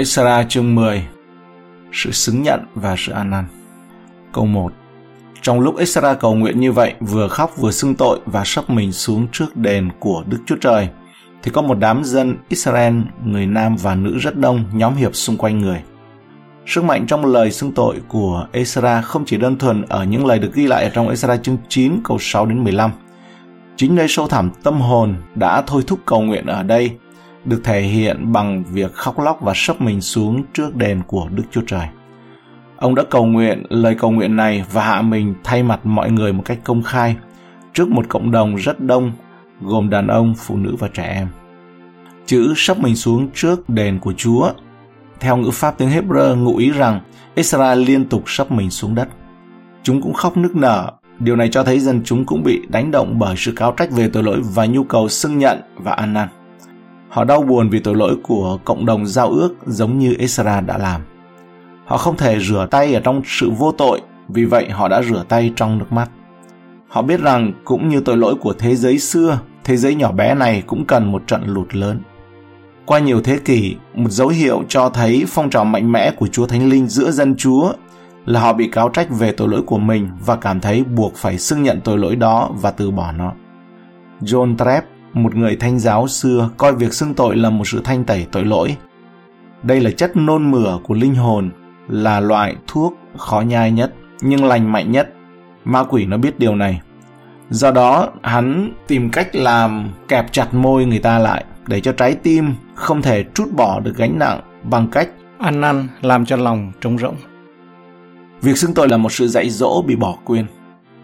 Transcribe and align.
Esra 0.00 0.42
chương 0.42 0.74
10 0.74 1.06
Sự 1.92 2.10
xứng 2.10 2.42
nhận 2.42 2.60
và 2.74 2.94
sự 2.98 3.12
an 3.12 3.30
năn 3.30 3.44
Câu 4.32 4.46
1 4.46 4.72
Trong 5.42 5.60
lúc 5.60 5.76
Esra 5.76 6.14
cầu 6.14 6.34
nguyện 6.34 6.60
như 6.60 6.72
vậy, 6.72 6.94
vừa 7.00 7.28
khóc 7.28 7.54
vừa 7.56 7.70
xưng 7.70 7.94
tội 7.94 8.20
và 8.26 8.42
sắp 8.44 8.70
mình 8.70 8.92
xuống 8.92 9.26
trước 9.32 9.56
đền 9.56 9.90
của 9.98 10.24
Đức 10.26 10.38
Chúa 10.46 10.56
Trời, 10.60 10.88
thì 11.42 11.50
có 11.50 11.62
một 11.62 11.78
đám 11.78 12.04
dân 12.04 12.36
Israel, 12.48 12.94
người 13.24 13.46
nam 13.46 13.76
và 13.76 13.94
nữ 13.94 14.18
rất 14.18 14.36
đông, 14.36 14.64
nhóm 14.72 14.94
hiệp 14.94 15.14
xung 15.14 15.36
quanh 15.36 15.58
người. 15.58 15.82
Sức 16.66 16.84
mạnh 16.84 17.06
trong 17.06 17.26
lời 17.26 17.50
xưng 17.50 17.72
tội 17.72 17.96
của 18.08 18.46
Esra 18.52 19.02
không 19.02 19.24
chỉ 19.24 19.36
đơn 19.36 19.58
thuần 19.58 19.82
ở 19.88 20.04
những 20.04 20.26
lời 20.26 20.38
được 20.38 20.54
ghi 20.54 20.66
lại 20.66 20.90
trong 20.94 21.08
Esra 21.08 21.36
chương 21.36 21.58
9 21.68 22.00
câu 22.04 22.16
6 22.20 22.46
đến 22.46 22.64
15. 22.64 22.90
Chính 23.76 23.94
nơi 23.94 24.06
sâu 24.08 24.28
thẳm 24.28 24.50
tâm 24.62 24.80
hồn 24.80 25.14
đã 25.34 25.62
thôi 25.62 25.82
thúc 25.86 25.98
cầu 26.06 26.20
nguyện 26.20 26.46
ở 26.46 26.62
đây 26.62 26.90
được 27.44 27.60
thể 27.64 27.80
hiện 27.80 28.32
bằng 28.32 28.64
việc 28.64 28.92
khóc 28.92 29.18
lóc 29.18 29.38
và 29.40 29.52
sấp 29.56 29.80
mình 29.80 30.00
xuống 30.00 30.42
trước 30.52 30.76
đền 30.76 31.02
của 31.06 31.28
Đức 31.34 31.44
Chúa 31.50 31.62
Trời. 31.66 31.86
Ông 32.76 32.94
đã 32.94 33.02
cầu 33.10 33.26
nguyện 33.26 33.62
lời 33.68 33.96
cầu 33.98 34.10
nguyện 34.10 34.36
này 34.36 34.64
và 34.72 34.84
hạ 34.84 35.02
mình 35.02 35.34
thay 35.44 35.62
mặt 35.62 35.80
mọi 35.84 36.10
người 36.10 36.32
một 36.32 36.42
cách 36.44 36.58
công 36.64 36.82
khai 36.82 37.16
trước 37.74 37.88
một 37.88 38.08
cộng 38.08 38.30
đồng 38.30 38.56
rất 38.56 38.80
đông 38.80 39.12
gồm 39.60 39.90
đàn 39.90 40.06
ông, 40.06 40.34
phụ 40.38 40.56
nữ 40.56 40.76
và 40.78 40.88
trẻ 40.94 41.04
em. 41.04 41.28
Chữ 42.26 42.52
sắp 42.56 42.78
mình 42.78 42.96
xuống 42.96 43.28
trước 43.34 43.68
đền 43.68 43.98
của 43.98 44.12
Chúa 44.12 44.50
theo 45.20 45.36
ngữ 45.36 45.50
pháp 45.50 45.78
tiếng 45.78 45.88
Hebrew 45.88 46.36
ngụ 46.36 46.56
ý 46.56 46.70
rằng 46.70 47.00
Israel 47.34 47.78
liên 47.78 48.08
tục 48.08 48.22
sắp 48.26 48.52
mình 48.52 48.70
xuống 48.70 48.94
đất. 48.94 49.08
Chúng 49.82 50.02
cũng 50.02 50.12
khóc 50.12 50.36
nức 50.36 50.56
nở. 50.56 50.92
Điều 51.18 51.36
này 51.36 51.48
cho 51.48 51.64
thấy 51.64 51.80
dân 51.80 52.00
chúng 52.04 52.24
cũng 52.24 52.42
bị 52.42 52.60
đánh 52.68 52.90
động 52.90 53.18
bởi 53.18 53.34
sự 53.36 53.52
cáo 53.56 53.72
trách 53.76 53.90
về 53.90 54.08
tội 54.08 54.22
lỗi 54.22 54.40
và 54.54 54.66
nhu 54.66 54.84
cầu 54.84 55.08
xưng 55.08 55.38
nhận 55.38 55.60
và 55.76 55.92
ăn 55.92 56.12
năn. 56.12 56.28
Họ 57.10 57.24
đau 57.24 57.42
buồn 57.42 57.68
vì 57.68 57.80
tội 57.80 57.94
lỗi 57.94 58.16
của 58.22 58.58
cộng 58.64 58.86
đồng 58.86 59.06
giao 59.06 59.30
ước 59.30 59.54
giống 59.66 59.98
như 59.98 60.14
Israel 60.18 60.64
đã 60.64 60.78
làm. 60.78 61.00
Họ 61.86 61.96
không 61.96 62.16
thể 62.16 62.40
rửa 62.40 62.66
tay 62.70 62.94
ở 62.94 63.00
trong 63.00 63.22
sự 63.24 63.50
vô 63.50 63.72
tội, 63.72 64.00
vì 64.28 64.44
vậy 64.44 64.70
họ 64.70 64.88
đã 64.88 65.02
rửa 65.02 65.24
tay 65.28 65.52
trong 65.56 65.78
nước 65.78 65.92
mắt. 65.92 66.10
Họ 66.88 67.02
biết 67.02 67.20
rằng 67.20 67.52
cũng 67.64 67.88
như 67.88 68.00
tội 68.00 68.16
lỗi 68.16 68.34
của 68.40 68.52
thế 68.52 68.76
giới 68.76 68.98
xưa, 68.98 69.38
thế 69.64 69.76
giới 69.76 69.94
nhỏ 69.94 70.12
bé 70.12 70.34
này 70.34 70.62
cũng 70.66 70.84
cần 70.84 71.12
một 71.12 71.22
trận 71.26 71.42
lụt 71.46 71.74
lớn. 71.74 72.00
Qua 72.86 72.98
nhiều 72.98 73.20
thế 73.20 73.38
kỷ, 73.38 73.76
một 73.94 74.10
dấu 74.10 74.28
hiệu 74.28 74.62
cho 74.68 74.88
thấy 74.88 75.24
phong 75.28 75.50
trào 75.50 75.64
mạnh 75.64 75.92
mẽ 75.92 76.10
của 76.10 76.26
Chúa 76.26 76.46
Thánh 76.46 76.68
Linh 76.68 76.86
giữa 76.88 77.10
dân 77.10 77.36
Chúa 77.36 77.72
là 78.26 78.40
họ 78.40 78.52
bị 78.52 78.68
cáo 78.68 78.88
trách 78.88 79.10
về 79.10 79.32
tội 79.32 79.48
lỗi 79.48 79.62
của 79.66 79.78
mình 79.78 80.08
và 80.26 80.36
cảm 80.36 80.60
thấy 80.60 80.84
buộc 80.84 81.14
phải 81.16 81.38
xưng 81.38 81.62
nhận 81.62 81.80
tội 81.80 81.98
lỗi 81.98 82.16
đó 82.16 82.50
và 82.60 82.70
từ 82.70 82.90
bỏ 82.90 83.12
nó. 83.12 83.32
John 84.20 84.56
Trepp, 84.56 84.86
một 85.12 85.34
người 85.34 85.56
thanh 85.56 85.78
giáo 85.78 86.08
xưa, 86.08 86.50
coi 86.56 86.74
việc 86.74 86.94
xưng 86.94 87.14
tội 87.14 87.36
là 87.36 87.50
một 87.50 87.68
sự 87.68 87.80
thanh 87.84 88.04
tẩy 88.04 88.26
tội 88.32 88.44
lỗi. 88.44 88.76
Đây 89.62 89.80
là 89.80 89.90
chất 89.90 90.16
nôn 90.16 90.50
mửa 90.50 90.78
của 90.82 90.94
linh 90.94 91.14
hồn, 91.14 91.50
là 91.88 92.20
loại 92.20 92.56
thuốc 92.66 92.94
khó 93.16 93.40
nhai 93.40 93.72
nhất, 93.72 93.94
nhưng 94.20 94.44
lành 94.44 94.72
mạnh 94.72 94.92
nhất. 94.92 95.12
Ma 95.64 95.84
quỷ 95.84 96.06
nó 96.06 96.16
biết 96.16 96.38
điều 96.38 96.54
này. 96.54 96.80
Do 97.50 97.70
đó, 97.70 98.08
hắn 98.22 98.72
tìm 98.86 99.10
cách 99.10 99.34
làm 99.36 99.90
kẹp 100.08 100.32
chặt 100.32 100.54
môi 100.54 100.86
người 100.86 100.98
ta 100.98 101.18
lại 101.18 101.44
để 101.66 101.80
cho 101.80 101.92
trái 101.92 102.14
tim 102.14 102.54
không 102.74 103.02
thể 103.02 103.24
trút 103.34 103.52
bỏ 103.52 103.80
được 103.80 103.96
gánh 103.96 104.18
nặng 104.18 104.40
bằng 104.62 104.88
cách 104.88 105.08
ăn 105.38 105.60
năn 105.60 105.88
làm 106.02 106.26
cho 106.26 106.36
lòng 106.36 106.72
trống 106.80 106.98
rỗng. 106.98 107.16
Việc 108.42 108.58
xưng 108.58 108.74
tội 108.74 108.88
là 108.88 108.96
một 108.96 109.12
sự 109.12 109.28
dạy 109.28 109.50
dỗ 109.50 109.82
bị 109.82 109.96
bỏ 109.96 110.16
quên. 110.24 110.46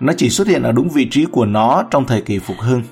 Nó 0.00 0.12
chỉ 0.16 0.30
xuất 0.30 0.48
hiện 0.48 0.62
ở 0.62 0.72
đúng 0.72 0.88
vị 0.88 1.08
trí 1.10 1.24
của 1.24 1.44
nó 1.44 1.84
trong 1.90 2.04
thời 2.04 2.20
kỳ 2.20 2.38
phục 2.38 2.56
hưng. 2.58 2.82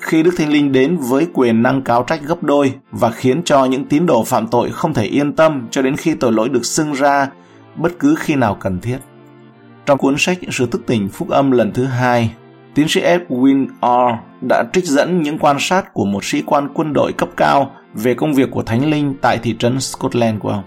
Khi 0.00 0.22
Đức 0.22 0.34
Thánh 0.36 0.52
Linh 0.52 0.72
đến 0.72 0.96
với 0.96 1.26
quyền 1.32 1.62
năng 1.62 1.82
cáo 1.82 2.02
trách 2.02 2.20
gấp 2.22 2.42
đôi 2.42 2.72
và 2.90 3.10
khiến 3.10 3.42
cho 3.44 3.64
những 3.64 3.84
tín 3.84 4.06
đồ 4.06 4.24
phạm 4.24 4.46
tội 4.46 4.70
không 4.70 4.94
thể 4.94 5.04
yên 5.04 5.32
tâm 5.32 5.68
cho 5.70 5.82
đến 5.82 5.96
khi 5.96 6.14
tội 6.14 6.32
lỗi 6.32 6.48
được 6.48 6.66
xưng 6.66 6.92
ra 6.92 7.28
bất 7.76 7.98
cứ 7.98 8.14
khi 8.18 8.34
nào 8.34 8.56
cần 8.60 8.80
thiết. 8.80 8.98
Trong 9.86 9.98
cuốn 9.98 10.14
sách 10.18 10.38
Sự 10.50 10.66
thức 10.66 10.82
tỉnh 10.86 11.08
phúc 11.08 11.28
âm 11.28 11.50
lần 11.50 11.72
thứ 11.72 11.84
hai, 11.84 12.30
tiến 12.74 12.88
sĩ 12.88 13.00
Edwin 13.00 13.66
R. 13.82 14.44
đã 14.48 14.64
trích 14.72 14.84
dẫn 14.84 15.22
những 15.22 15.38
quan 15.38 15.56
sát 15.60 15.94
của 15.94 16.04
một 16.04 16.24
sĩ 16.24 16.42
quan 16.46 16.68
quân 16.74 16.92
đội 16.92 17.12
cấp 17.12 17.28
cao 17.36 17.70
về 17.94 18.14
công 18.14 18.34
việc 18.34 18.50
của 18.50 18.62
Thánh 18.62 18.90
Linh 18.90 19.14
tại 19.20 19.38
thị 19.38 19.56
trấn 19.58 19.80
Scotland 19.80 20.40
của 20.40 20.48
ông. 20.48 20.62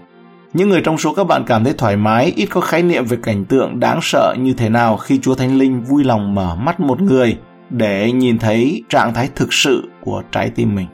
Những 0.52 0.68
người 0.68 0.80
trong 0.84 0.98
số 0.98 1.14
các 1.14 1.24
bạn 1.24 1.44
cảm 1.46 1.64
thấy 1.64 1.74
thoải 1.78 1.96
mái, 1.96 2.32
ít 2.36 2.46
có 2.46 2.60
khái 2.60 2.82
niệm 2.82 3.04
về 3.04 3.16
cảnh 3.22 3.44
tượng 3.44 3.80
đáng 3.80 3.98
sợ 4.02 4.34
như 4.38 4.52
thế 4.52 4.68
nào 4.68 4.96
khi 4.96 5.18
Chúa 5.18 5.34
Thánh 5.34 5.58
Linh 5.58 5.82
vui 5.82 6.04
lòng 6.04 6.34
mở 6.34 6.54
mắt 6.54 6.80
một 6.80 7.00
người 7.00 7.36
để 7.70 8.12
nhìn 8.12 8.38
thấy 8.38 8.82
trạng 8.88 9.14
thái 9.14 9.28
thực 9.34 9.52
sự 9.52 9.88
của 10.00 10.22
trái 10.32 10.50
tim 10.50 10.74
mình. 10.74 10.86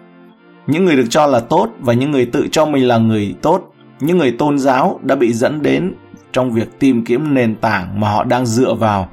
Những 0.66 0.84
người 0.84 0.96
được 0.96 1.06
cho 1.10 1.26
là 1.26 1.40
tốt 1.40 1.68
và 1.80 1.92
những 1.92 2.10
người 2.10 2.26
tự 2.26 2.48
cho 2.52 2.66
mình 2.66 2.88
là 2.88 2.98
người 2.98 3.34
tốt, 3.42 3.74
những 4.00 4.18
người 4.18 4.32
tôn 4.32 4.58
giáo 4.58 5.00
đã 5.02 5.16
bị 5.16 5.32
dẫn 5.32 5.62
đến 5.62 5.94
trong 6.32 6.52
việc 6.52 6.78
tìm 6.78 7.04
kiếm 7.04 7.34
nền 7.34 7.56
tảng 7.56 8.00
mà 8.00 8.08
họ 8.10 8.24
đang 8.24 8.46
dựa 8.46 8.74
vào 8.74 9.08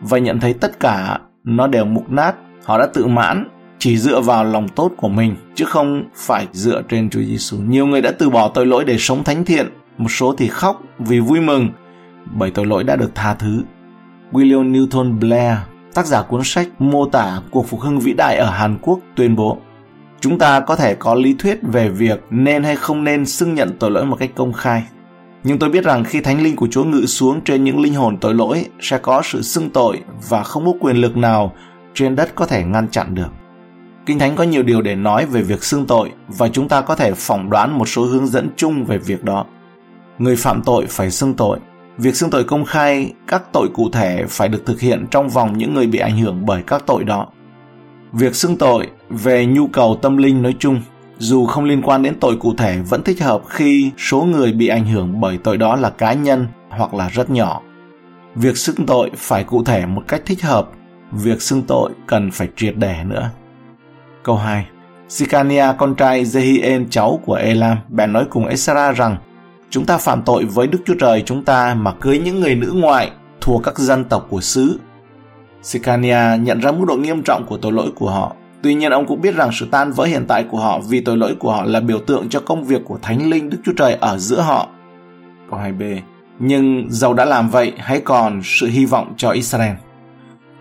và 0.00 0.18
nhận 0.18 0.40
thấy 0.40 0.54
tất 0.54 0.80
cả 0.80 1.18
nó 1.44 1.66
đều 1.66 1.84
mục 1.84 2.10
nát, 2.10 2.34
họ 2.64 2.78
đã 2.78 2.86
tự 2.86 3.06
mãn 3.06 3.48
chỉ 3.78 3.98
dựa 3.98 4.20
vào 4.20 4.44
lòng 4.44 4.68
tốt 4.68 4.92
của 4.96 5.08
mình 5.08 5.36
chứ 5.54 5.64
không 5.64 6.04
phải 6.14 6.46
dựa 6.52 6.82
trên 6.88 7.10
Chúa 7.10 7.22
Giêsu. 7.22 7.56
Nhiều 7.56 7.86
người 7.86 8.02
đã 8.02 8.12
từ 8.18 8.30
bỏ 8.30 8.48
tội 8.48 8.66
lỗi 8.66 8.84
để 8.84 8.96
sống 8.98 9.24
thánh 9.24 9.44
thiện, 9.44 9.66
một 9.98 10.08
số 10.10 10.34
thì 10.38 10.48
khóc 10.48 10.82
vì 10.98 11.20
vui 11.20 11.40
mừng 11.40 11.68
bởi 12.34 12.50
tội 12.50 12.66
lỗi 12.66 12.84
đã 12.84 12.96
được 12.96 13.14
tha 13.14 13.34
thứ. 13.34 13.62
William 14.32 14.72
Newton 14.72 15.18
Blair, 15.18 15.56
tác 15.98 16.06
giả 16.06 16.22
cuốn 16.22 16.40
sách 16.44 16.68
mô 16.78 17.06
tả 17.06 17.40
cuộc 17.50 17.66
phục 17.68 17.80
hưng 17.80 17.98
vĩ 17.98 18.12
đại 18.12 18.36
ở 18.36 18.50
Hàn 18.50 18.78
Quốc 18.82 18.98
tuyên 19.16 19.36
bố, 19.36 19.58
Chúng 20.20 20.38
ta 20.38 20.60
có 20.60 20.76
thể 20.76 20.94
có 20.94 21.14
lý 21.14 21.34
thuyết 21.38 21.58
về 21.62 21.88
việc 21.88 22.20
nên 22.30 22.64
hay 22.64 22.76
không 22.76 23.04
nên 23.04 23.26
xưng 23.26 23.54
nhận 23.54 23.76
tội 23.78 23.90
lỗi 23.90 24.04
một 24.04 24.16
cách 24.18 24.30
công 24.34 24.52
khai. 24.52 24.82
Nhưng 25.44 25.58
tôi 25.58 25.70
biết 25.70 25.84
rằng 25.84 26.04
khi 26.04 26.20
thánh 26.20 26.42
linh 26.42 26.56
của 26.56 26.68
Chúa 26.70 26.84
ngự 26.84 27.06
xuống 27.06 27.40
trên 27.40 27.64
những 27.64 27.80
linh 27.80 27.94
hồn 27.94 28.18
tội 28.20 28.34
lỗi, 28.34 28.66
sẽ 28.80 28.98
có 28.98 29.22
sự 29.24 29.42
xưng 29.42 29.70
tội 29.70 30.00
và 30.28 30.42
không 30.42 30.66
có 30.66 30.72
quyền 30.80 30.96
lực 30.96 31.16
nào 31.16 31.54
trên 31.94 32.16
đất 32.16 32.34
có 32.34 32.46
thể 32.46 32.64
ngăn 32.64 32.88
chặn 32.88 33.14
được. 33.14 33.28
Kinh 34.06 34.18
Thánh 34.18 34.36
có 34.36 34.44
nhiều 34.44 34.62
điều 34.62 34.82
để 34.82 34.94
nói 34.94 35.26
về 35.26 35.42
việc 35.42 35.64
xưng 35.64 35.86
tội 35.86 36.10
và 36.28 36.48
chúng 36.48 36.68
ta 36.68 36.80
có 36.80 36.96
thể 36.96 37.12
phỏng 37.14 37.50
đoán 37.50 37.78
một 37.78 37.88
số 37.88 38.04
hướng 38.04 38.26
dẫn 38.26 38.48
chung 38.56 38.84
về 38.84 38.98
việc 38.98 39.24
đó. 39.24 39.44
Người 40.18 40.36
phạm 40.36 40.62
tội 40.62 40.86
phải 40.88 41.10
xưng 41.10 41.34
tội. 41.34 41.58
Việc 41.98 42.16
xưng 42.16 42.30
tội 42.30 42.44
công 42.44 42.64
khai 42.64 43.12
các 43.26 43.42
tội 43.52 43.68
cụ 43.74 43.88
thể 43.92 44.24
phải 44.28 44.48
được 44.48 44.66
thực 44.66 44.80
hiện 44.80 45.06
trong 45.10 45.28
vòng 45.28 45.58
những 45.58 45.74
người 45.74 45.86
bị 45.86 45.98
ảnh 45.98 46.18
hưởng 46.18 46.46
bởi 46.46 46.62
các 46.66 46.82
tội 46.86 47.04
đó. 47.04 47.26
Việc 48.12 48.34
xưng 48.34 48.56
tội 48.56 48.86
về 49.10 49.46
nhu 49.46 49.66
cầu 49.66 49.98
tâm 50.02 50.16
linh 50.16 50.42
nói 50.42 50.54
chung 50.58 50.80
dù 51.18 51.46
không 51.46 51.64
liên 51.64 51.82
quan 51.82 52.02
đến 52.02 52.14
tội 52.20 52.36
cụ 52.36 52.54
thể 52.54 52.78
vẫn 52.88 53.02
thích 53.02 53.22
hợp 53.22 53.42
khi 53.48 53.90
số 53.98 54.20
người 54.20 54.52
bị 54.52 54.68
ảnh 54.68 54.86
hưởng 54.86 55.20
bởi 55.20 55.38
tội 55.38 55.56
đó 55.56 55.76
là 55.76 55.90
cá 55.90 56.12
nhân 56.12 56.46
hoặc 56.68 56.94
là 56.94 57.08
rất 57.08 57.30
nhỏ. 57.30 57.60
Việc 58.34 58.56
xưng 58.56 58.86
tội 58.86 59.10
phải 59.16 59.44
cụ 59.44 59.64
thể 59.64 59.86
một 59.86 60.02
cách 60.08 60.22
thích 60.26 60.42
hợp, 60.42 60.68
việc 61.12 61.42
xưng 61.42 61.62
tội 61.62 61.90
cần 62.06 62.30
phải 62.30 62.48
triệt 62.56 62.74
để 62.76 62.96
nữa. 63.04 63.30
Câu 64.22 64.36
2. 64.36 64.66
Sikania 65.08 65.64
con 65.78 65.94
trai 65.94 66.24
Jehien 66.24 66.84
cháu 66.90 67.20
của 67.24 67.34
Elam 67.34 67.78
bèn 67.88 68.12
nói 68.12 68.24
cùng 68.30 68.46
Esra 68.46 68.92
rằng 68.92 69.16
Chúng 69.78 69.86
ta 69.86 69.98
phạm 69.98 70.22
tội 70.22 70.44
với 70.44 70.66
Đức 70.66 70.78
Chúa 70.86 70.94
Trời 71.00 71.22
chúng 71.26 71.44
ta 71.44 71.74
mà 71.74 71.92
cưới 71.92 72.18
những 72.18 72.40
người 72.40 72.54
nữ 72.54 72.72
ngoại 72.74 73.10
thuộc 73.40 73.62
các 73.64 73.78
dân 73.78 74.04
tộc 74.04 74.26
của 74.30 74.40
xứ. 74.40 74.78
Sicania 75.62 76.38
nhận 76.40 76.60
ra 76.60 76.72
mức 76.72 76.84
độ 76.88 76.96
nghiêm 76.96 77.22
trọng 77.22 77.46
của 77.46 77.56
tội 77.56 77.72
lỗi 77.72 77.90
của 77.94 78.10
họ. 78.10 78.32
Tuy 78.62 78.74
nhiên 78.74 78.92
ông 78.92 79.06
cũng 79.06 79.20
biết 79.20 79.34
rằng 79.34 79.50
sự 79.52 79.66
tan 79.70 79.92
vỡ 79.92 80.04
hiện 80.04 80.24
tại 80.28 80.44
của 80.50 80.58
họ 80.58 80.80
vì 80.88 81.00
tội 81.00 81.16
lỗi 81.16 81.34
của 81.38 81.52
họ 81.52 81.62
là 81.64 81.80
biểu 81.80 81.98
tượng 81.98 82.28
cho 82.28 82.40
công 82.40 82.64
việc 82.64 82.82
của 82.84 82.98
Thánh 83.02 83.30
Linh 83.30 83.50
Đức 83.50 83.58
Chúa 83.64 83.72
Trời 83.72 83.94
ở 83.94 84.18
giữa 84.18 84.40
họ. 84.40 84.68
Câu 85.50 85.60
2b 85.60 86.00
Nhưng 86.38 86.86
dầu 86.90 87.14
đã 87.14 87.24
làm 87.24 87.50
vậy, 87.50 87.72
hãy 87.78 88.00
còn 88.00 88.40
sự 88.44 88.66
hy 88.66 88.84
vọng 88.84 89.14
cho 89.16 89.30
Israel. 89.30 89.74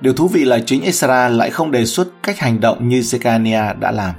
Điều 0.01 0.13
thú 0.13 0.28
vị 0.28 0.45
là 0.45 0.59
chính 0.66 0.81
Israel 0.81 1.35
lại 1.35 1.49
không 1.49 1.72
đề 1.72 1.85
xuất 1.85 2.07
cách 2.23 2.39
hành 2.39 2.61
động 2.61 2.89
như 2.89 3.01
Sicania 3.01 3.73
đã 3.79 3.91
làm. 3.91 4.13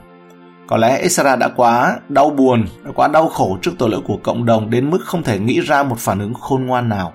Có 0.68 0.76
lẽ 0.76 0.98
Israel 1.02 1.38
đã 1.38 1.48
quá 1.48 1.98
đau 2.08 2.30
buồn, 2.30 2.64
đã 2.84 2.90
quá 2.94 3.08
đau 3.08 3.28
khổ 3.28 3.58
trước 3.62 3.70
tội 3.78 3.90
lỗi 3.90 4.00
của 4.06 4.16
cộng 4.22 4.46
đồng 4.46 4.70
đến 4.70 4.90
mức 4.90 4.98
không 5.04 5.22
thể 5.22 5.38
nghĩ 5.38 5.60
ra 5.60 5.82
một 5.82 5.98
phản 5.98 6.18
ứng 6.18 6.34
khôn 6.34 6.66
ngoan 6.66 6.88
nào. 6.88 7.12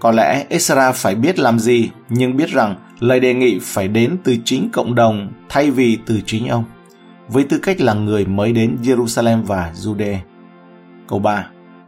Có 0.00 0.10
lẽ 0.10 0.46
Israel 0.48 0.92
phải 0.94 1.14
biết 1.14 1.38
làm 1.38 1.58
gì, 1.58 1.90
nhưng 2.08 2.36
biết 2.36 2.50
rằng 2.50 2.74
lời 3.00 3.20
đề 3.20 3.34
nghị 3.34 3.58
phải 3.62 3.88
đến 3.88 4.16
từ 4.24 4.36
chính 4.44 4.70
cộng 4.72 4.94
đồng 4.94 5.32
thay 5.48 5.70
vì 5.70 5.98
từ 6.06 6.20
chính 6.26 6.48
ông, 6.48 6.64
với 7.28 7.44
tư 7.44 7.58
cách 7.62 7.80
là 7.80 7.94
người 7.94 8.24
mới 8.24 8.52
đến 8.52 8.76
Jerusalem 8.82 9.42
và 9.42 9.72
Jude. 9.74 10.16
Câu 11.08 11.18
3. 11.18 11.46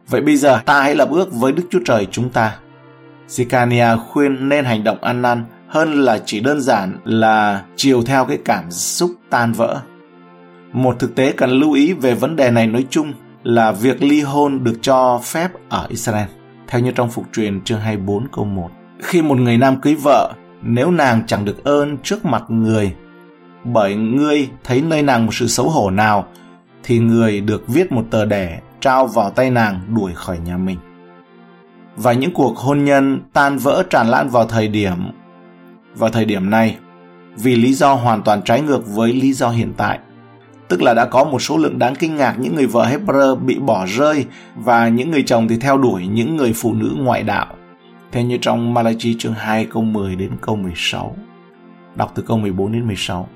Vậy 0.08 0.20
bây 0.20 0.36
giờ 0.36 0.60
ta 0.64 0.82
hãy 0.82 0.94
lập 0.94 1.08
ước 1.10 1.32
với 1.32 1.52
Đức 1.52 1.62
Chúa 1.70 1.80
Trời 1.84 2.06
chúng 2.10 2.30
ta. 2.30 2.56
Sikania 3.28 3.96
khuyên 4.08 4.48
nên 4.48 4.64
hành 4.64 4.84
động 4.84 5.02
ăn 5.02 5.22
năn 5.22 5.44
hơn 5.68 5.92
là 5.92 6.18
chỉ 6.26 6.40
đơn 6.40 6.60
giản 6.60 6.98
là 7.04 7.62
chiều 7.76 8.02
theo 8.02 8.24
cái 8.24 8.38
cảm 8.44 8.70
xúc 8.70 9.10
tan 9.30 9.52
vỡ. 9.52 9.80
Một 10.72 10.98
thực 10.98 11.14
tế 11.14 11.32
cần 11.32 11.50
lưu 11.50 11.72
ý 11.72 11.92
về 11.92 12.14
vấn 12.14 12.36
đề 12.36 12.50
này 12.50 12.66
nói 12.66 12.86
chung 12.90 13.12
là 13.42 13.72
việc 13.72 14.02
ly 14.02 14.20
hôn 14.20 14.64
được 14.64 14.78
cho 14.82 15.20
phép 15.24 15.50
ở 15.68 15.86
Israel, 15.88 16.28
theo 16.66 16.80
như 16.80 16.90
trong 16.90 17.10
phục 17.10 17.24
truyền 17.32 17.60
chương 17.64 17.80
24 17.80 18.28
câu 18.32 18.44
1. 18.44 18.70
Khi 18.98 19.22
một 19.22 19.38
người 19.38 19.58
nam 19.58 19.80
cưới 19.80 19.94
vợ, 19.94 20.32
nếu 20.62 20.90
nàng 20.90 21.22
chẳng 21.26 21.44
được 21.44 21.64
ơn 21.64 21.98
trước 22.02 22.24
mặt 22.24 22.44
người, 22.48 22.94
bởi 23.64 23.94
ngươi 23.94 24.48
thấy 24.64 24.82
nơi 24.82 25.02
nàng 25.02 25.26
một 25.26 25.32
sự 25.34 25.46
xấu 25.46 25.68
hổ 25.68 25.90
nào, 25.90 26.26
thì 26.82 26.98
người 26.98 27.40
được 27.40 27.68
viết 27.68 27.92
một 27.92 28.04
tờ 28.10 28.24
đẻ 28.24 28.60
trao 28.80 29.06
vào 29.06 29.30
tay 29.30 29.50
nàng 29.50 29.80
đuổi 29.96 30.12
khỏi 30.14 30.38
nhà 30.38 30.56
mình. 30.56 30.78
Và 31.96 32.12
những 32.12 32.34
cuộc 32.34 32.56
hôn 32.58 32.84
nhân 32.84 33.20
tan 33.32 33.58
vỡ 33.58 33.82
tràn 33.90 34.08
lan 34.08 34.28
vào 34.28 34.44
thời 34.46 34.68
điểm 34.68 34.94
vào 35.96 36.10
thời 36.10 36.24
điểm 36.24 36.50
này 36.50 36.76
vì 37.36 37.56
lý 37.56 37.74
do 37.74 37.94
hoàn 37.94 38.22
toàn 38.22 38.42
trái 38.42 38.60
ngược 38.60 38.86
với 38.86 39.12
lý 39.12 39.32
do 39.32 39.50
hiện 39.50 39.72
tại. 39.76 39.98
Tức 40.68 40.82
là 40.82 40.94
đã 40.94 41.04
có 41.04 41.24
một 41.24 41.38
số 41.38 41.56
lượng 41.56 41.78
đáng 41.78 41.94
kinh 41.94 42.16
ngạc 42.16 42.34
những 42.38 42.54
người 42.54 42.66
vợ 42.66 42.86
Hebrew 42.86 43.36
bị 43.36 43.58
bỏ 43.58 43.86
rơi 43.86 44.26
và 44.56 44.88
những 44.88 45.10
người 45.10 45.22
chồng 45.22 45.48
thì 45.48 45.56
theo 45.56 45.78
đuổi 45.78 46.06
những 46.06 46.36
người 46.36 46.52
phụ 46.52 46.74
nữ 46.74 46.94
ngoại 46.98 47.22
đạo. 47.22 47.46
Theo 48.12 48.22
như 48.24 48.38
trong 48.40 48.74
Malachi 48.74 49.16
chương 49.18 49.32
2 49.32 49.64
câu 49.64 49.82
10 49.82 50.16
đến 50.16 50.30
câu 50.40 50.56
16. 50.56 51.16
Đọc 51.94 52.12
từ 52.14 52.22
câu 52.22 52.38
14 52.38 52.72
đến 52.72 52.86
16. 52.86 53.28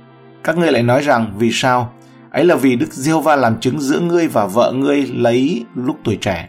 Các 0.45 0.59
ngươi 0.59 0.73
lại 0.73 0.83
nói 0.83 1.03
rằng 1.03 1.33
vì 1.39 1.51
sao? 1.53 1.93
Ấy 2.31 2.45
là 2.45 2.57
vì 2.57 2.77
Đức 2.77 2.93
Diêu 2.93 3.21
Va 3.21 3.37
làm 3.37 3.61
chứng 3.61 3.81
giữa 3.81 4.01
ngươi 4.01 4.29
và 4.29 4.47
vợ 4.47 4.73
ngươi 4.73 5.07
lấy 5.07 5.65
lúc 5.75 5.97
tuổi 6.05 6.17
trẻ. 6.17 6.49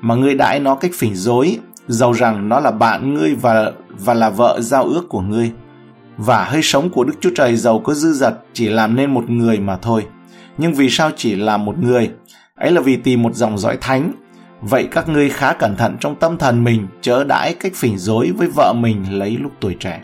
Mà 0.00 0.14
ngươi 0.14 0.34
đãi 0.34 0.60
nó 0.60 0.74
cách 0.74 0.90
phỉnh 0.94 1.14
dối, 1.14 1.58
dầu 1.88 2.12
rằng 2.12 2.48
nó 2.48 2.60
là 2.60 2.70
bạn 2.70 3.14
ngươi 3.14 3.34
và 3.34 3.72
và 3.88 4.14
là 4.14 4.30
vợ 4.30 4.60
giao 4.60 4.84
ước 4.84 5.08
của 5.08 5.20
ngươi. 5.20 5.52
Và 6.22 6.44
hơi 6.44 6.62
sống 6.62 6.90
của 6.90 7.04
Đức 7.04 7.12
Chúa 7.20 7.30
Trời 7.34 7.56
giàu 7.56 7.78
có 7.78 7.94
dư 7.94 8.12
dật 8.12 8.34
chỉ 8.52 8.68
làm 8.68 8.96
nên 8.96 9.14
một 9.14 9.30
người 9.30 9.58
mà 9.58 9.76
thôi. 9.76 10.06
Nhưng 10.58 10.74
vì 10.74 10.90
sao 10.90 11.10
chỉ 11.16 11.34
là 11.34 11.56
một 11.56 11.78
người? 11.78 12.10
Ấy 12.54 12.70
là 12.70 12.80
vì 12.80 12.96
tìm 12.96 13.22
một 13.22 13.34
dòng 13.34 13.58
dõi 13.58 13.78
thánh. 13.80 14.12
Vậy 14.60 14.88
các 14.90 15.08
ngươi 15.08 15.30
khá 15.30 15.52
cẩn 15.52 15.76
thận 15.76 15.96
trong 16.00 16.14
tâm 16.14 16.38
thần 16.38 16.64
mình 16.64 16.86
chớ 17.00 17.24
đãi 17.24 17.54
cách 17.54 17.72
phỉnh 17.74 17.98
dối 17.98 18.32
với 18.36 18.48
vợ 18.48 18.72
mình 18.72 19.18
lấy 19.18 19.36
lúc 19.36 19.52
tuổi 19.60 19.76
trẻ. 19.80 20.00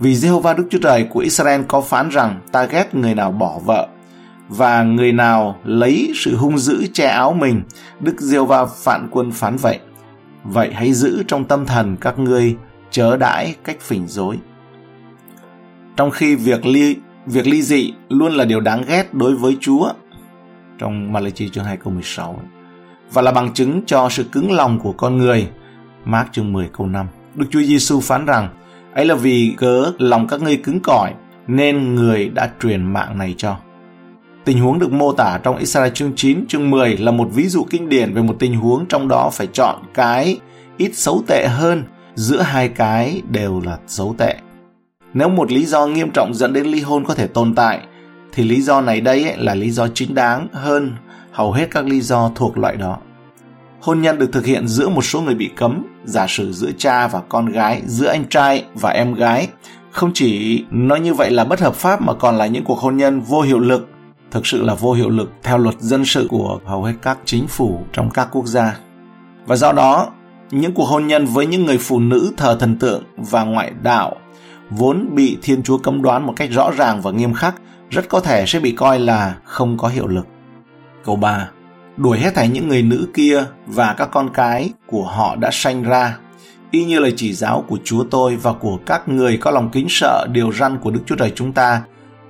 Vì 0.00 0.14
Jehovah 0.14 0.56
Đức 0.56 0.66
Chúa 0.70 0.78
Trời 0.78 1.04
của 1.04 1.20
Israel 1.20 1.60
có 1.68 1.80
phán 1.80 2.08
rằng 2.08 2.40
ta 2.52 2.64
ghét 2.64 2.94
người 2.94 3.14
nào 3.14 3.32
bỏ 3.32 3.58
vợ 3.64 3.88
và 4.48 4.82
người 4.82 5.12
nào 5.12 5.56
lấy 5.64 6.12
sự 6.14 6.36
hung 6.36 6.58
dữ 6.58 6.86
che 6.92 7.06
áo 7.06 7.32
mình, 7.32 7.62
Đức 8.00 8.20
Giê-va 8.20 8.66
phản 8.66 9.08
quân 9.10 9.32
phán 9.32 9.56
vậy. 9.56 9.78
Vậy 10.44 10.70
hãy 10.74 10.92
giữ 10.92 11.22
trong 11.28 11.44
tâm 11.44 11.66
thần 11.66 11.96
các 12.00 12.18
ngươi 12.18 12.56
chớ 12.90 13.16
đãi 13.16 13.54
cách 13.64 13.80
phỉnh 13.80 14.08
dối. 14.08 14.38
Trong 15.98 16.10
khi 16.10 16.34
việc 16.34 16.66
ly 16.66 16.96
việc 17.26 17.46
ly 17.46 17.62
dị 17.62 17.92
luôn 18.08 18.32
là 18.32 18.44
điều 18.44 18.60
đáng 18.60 18.84
ghét 18.88 19.14
đối 19.14 19.34
với 19.34 19.56
Chúa 19.60 19.92
trong 20.78 21.12
Malachi 21.12 21.48
chương 21.48 21.64
2 21.64 21.76
câu 21.76 21.92
16 21.92 22.40
và 23.12 23.22
là 23.22 23.32
bằng 23.32 23.52
chứng 23.54 23.82
cho 23.86 24.08
sự 24.08 24.24
cứng 24.32 24.52
lòng 24.52 24.78
của 24.78 24.92
con 24.92 25.16
người. 25.16 25.48
Mark 26.04 26.32
chương 26.32 26.52
10 26.52 26.68
câu 26.78 26.86
5. 26.86 27.06
Đức 27.34 27.46
Chúa 27.50 27.62
Giêsu 27.62 28.00
phán 28.00 28.26
rằng 28.26 28.48
ấy 28.94 29.04
là 29.04 29.14
vì 29.14 29.54
cớ 29.56 29.92
lòng 29.98 30.26
các 30.26 30.42
ngươi 30.42 30.56
cứng 30.56 30.80
cỏi 30.82 31.12
nên 31.46 31.94
người 31.94 32.28
đã 32.28 32.50
truyền 32.62 32.92
mạng 32.92 33.18
này 33.18 33.34
cho. 33.38 33.56
Tình 34.44 34.60
huống 34.60 34.78
được 34.78 34.92
mô 34.92 35.12
tả 35.12 35.40
trong 35.42 35.56
Israel 35.56 35.92
chương 35.94 36.12
9, 36.16 36.46
chương 36.48 36.70
10 36.70 36.96
là 36.96 37.10
một 37.10 37.28
ví 37.32 37.48
dụ 37.48 37.66
kinh 37.70 37.88
điển 37.88 38.14
về 38.14 38.22
một 38.22 38.36
tình 38.38 38.56
huống 38.56 38.86
trong 38.86 39.08
đó 39.08 39.30
phải 39.32 39.46
chọn 39.46 39.82
cái 39.94 40.40
ít 40.76 40.90
xấu 40.94 41.22
tệ 41.26 41.46
hơn 41.48 41.84
giữa 42.14 42.40
hai 42.40 42.68
cái 42.68 43.22
đều 43.30 43.60
là 43.64 43.78
xấu 43.86 44.14
tệ. 44.18 44.36
Nếu 45.18 45.28
một 45.28 45.52
lý 45.52 45.66
do 45.66 45.86
nghiêm 45.86 46.10
trọng 46.10 46.34
dẫn 46.34 46.52
đến 46.52 46.66
ly 46.66 46.80
hôn 46.80 47.04
có 47.04 47.14
thể 47.14 47.26
tồn 47.26 47.54
tại, 47.54 47.80
thì 48.32 48.44
lý 48.44 48.62
do 48.62 48.80
này 48.80 49.00
đây 49.00 49.24
ấy 49.24 49.36
là 49.36 49.54
lý 49.54 49.70
do 49.70 49.88
chính 49.88 50.14
đáng 50.14 50.48
hơn 50.52 50.96
hầu 51.32 51.52
hết 51.52 51.68
các 51.70 51.86
lý 51.86 52.00
do 52.00 52.30
thuộc 52.34 52.58
loại 52.58 52.76
đó. 52.76 52.98
Hôn 53.80 54.02
nhân 54.02 54.18
được 54.18 54.32
thực 54.32 54.46
hiện 54.46 54.68
giữa 54.68 54.88
một 54.88 55.02
số 55.02 55.20
người 55.20 55.34
bị 55.34 55.50
cấm, 55.56 55.86
giả 56.04 56.26
sử 56.28 56.52
giữa 56.52 56.70
cha 56.78 57.08
và 57.08 57.20
con 57.28 57.46
gái, 57.46 57.82
giữa 57.86 58.08
anh 58.08 58.24
trai 58.28 58.64
và 58.74 58.90
em 58.90 59.14
gái. 59.14 59.48
Không 59.90 60.10
chỉ 60.14 60.64
nói 60.70 61.00
như 61.00 61.14
vậy 61.14 61.30
là 61.30 61.44
bất 61.44 61.60
hợp 61.60 61.74
pháp 61.74 62.02
mà 62.02 62.14
còn 62.14 62.36
là 62.36 62.46
những 62.46 62.64
cuộc 62.64 62.78
hôn 62.78 62.96
nhân 62.96 63.20
vô 63.20 63.40
hiệu 63.40 63.58
lực 63.58 63.88
thực 64.30 64.46
sự 64.46 64.62
là 64.62 64.74
vô 64.74 64.92
hiệu 64.92 65.10
lực 65.10 65.32
theo 65.42 65.58
luật 65.58 65.80
dân 65.80 66.04
sự 66.04 66.26
của 66.30 66.60
hầu 66.64 66.84
hết 66.84 66.94
các 67.02 67.18
chính 67.24 67.46
phủ 67.46 67.80
trong 67.92 68.10
các 68.10 68.28
quốc 68.32 68.46
gia. 68.46 68.78
Và 69.46 69.56
do 69.56 69.72
đó, 69.72 70.08
những 70.50 70.74
cuộc 70.74 70.84
hôn 70.84 71.06
nhân 71.06 71.26
với 71.26 71.46
những 71.46 71.66
người 71.66 71.78
phụ 71.78 72.00
nữ 72.00 72.32
thờ 72.36 72.56
thần 72.60 72.78
tượng 72.78 73.02
và 73.16 73.44
ngoại 73.44 73.72
đạo 73.82 74.16
vốn 74.70 75.14
bị 75.14 75.38
Thiên 75.42 75.62
Chúa 75.62 75.78
cấm 75.78 76.02
đoán 76.02 76.26
một 76.26 76.32
cách 76.36 76.50
rõ 76.50 76.70
ràng 76.76 77.00
và 77.00 77.10
nghiêm 77.10 77.34
khắc 77.34 77.54
rất 77.90 78.08
có 78.08 78.20
thể 78.20 78.44
sẽ 78.46 78.60
bị 78.60 78.72
coi 78.72 78.98
là 78.98 79.36
không 79.44 79.78
có 79.78 79.88
hiệu 79.88 80.06
lực. 80.06 80.26
Câu 81.04 81.16
3. 81.16 81.48
Đuổi 81.96 82.18
hết 82.18 82.34
thảy 82.34 82.48
những 82.48 82.68
người 82.68 82.82
nữ 82.82 83.08
kia 83.14 83.44
và 83.66 83.94
các 83.94 84.08
con 84.12 84.28
cái 84.34 84.70
của 84.86 85.04
họ 85.04 85.36
đã 85.36 85.50
sanh 85.52 85.82
ra, 85.82 86.18
y 86.70 86.84
như 86.84 86.98
lời 86.98 87.12
chỉ 87.16 87.32
giáo 87.32 87.64
của 87.68 87.78
Chúa 87.84 88.04
tôi 88.10 88.36
và 88.36 88.52
của 88.52 88.78
các 88.86 89.08
người 89.08 89.36
có 89.36 89.50
lòng 89.50 89.70
kính 89.70 89.86
sợ 89.88 90.26
điều 90.32 90.52
răn 90.52 90.78
của 90.78 90.90
Đức 90.90 91.00
Chúa 91.06 91.16
Trời 91.16 91.32
chúng 91.34 91.52
ta 91.52 91.82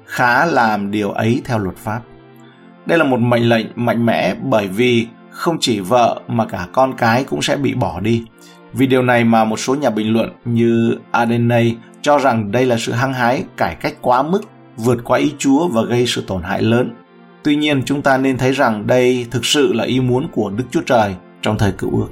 khá 0.05 0.45
làm 0.45 0.91
điều 0.91 1.11
ấy 1.11 1.43
theo 1.45 1.59
luật 1.59 1.77
pháp. 1.77 2.01
Đây 2.87 2.99
là 2.99 3.05
một 3.05 3.21
mệnh 3.21 3.49
lệnh 3.49 3.67
mạnh 3.75 4.07
mẽ 4.07 4.35
bởi 4.43 4.67
vì 4.67 5.07
không 5.31 5.57
chỉ 5.61 5.81
vợ 5.81 6.21
mà 6.29 6.45
cả 6.45 6.67
con 6.73 6.93
cái 6.97 7.25
cũng 7.25 7.43
sẽ 7.43 7.57
bị 7.57 7.75
bỏ 7.75 8.01
đi. 8.01 8.25
Vì 8.73 8.87
điều 8.87 9.03
này 9.03 9.25
mà 9.25 9.45
một 9.45 9.57
số 9.57 9.75
nhà 9.75 9.91
bình 9.91 10.13
luận 10.13 10.33
như 10.45 10.99
Adenay 11.11 11.77
cho 12.09 12.19
rằng 12.19 12.53
đây 12.53 12.67
là 12.67 12.77
sự 12.79 12.93
hăng 12.93 13.13
hái 13.13 13.45
cải 13.57 13.75
cách 13.75 13.95
quá 14.01 14.23
mức, 14.23 14.41
vượt 14.77 14.99
qua 15.05 15.19
ý 15.19 15.33
Chúa 15.39 15.69
và 15.69 15.83
gây 15.83 16.07
sự 16.07 16.25
tổn 16.27 16.43
hại 16.43 16.63
lớn. 16.63 16.95
Tuy 17.43 17.57
nhiên, 17.57 17.83
chúng 17.85 18.03
ta 18.03 18.19
nên 18.19 18.39
thấy 18.39 18.53
rằng 18.53 18.87
đây 18.87 19.27
thực 19.31 19.45
sự 19.45 19.73
là 19.73 19.85
ý 19.85 20.01
muốn 20.01 20.29
của 20.33 20.51
Đức 20.51 20.65
Chúa 20.71 20.81
Trời 20.87 21.15
trong 21.43 21.59
thời 21.59 21.73
cựu 21.73 22.01
ước. 22.01 22.09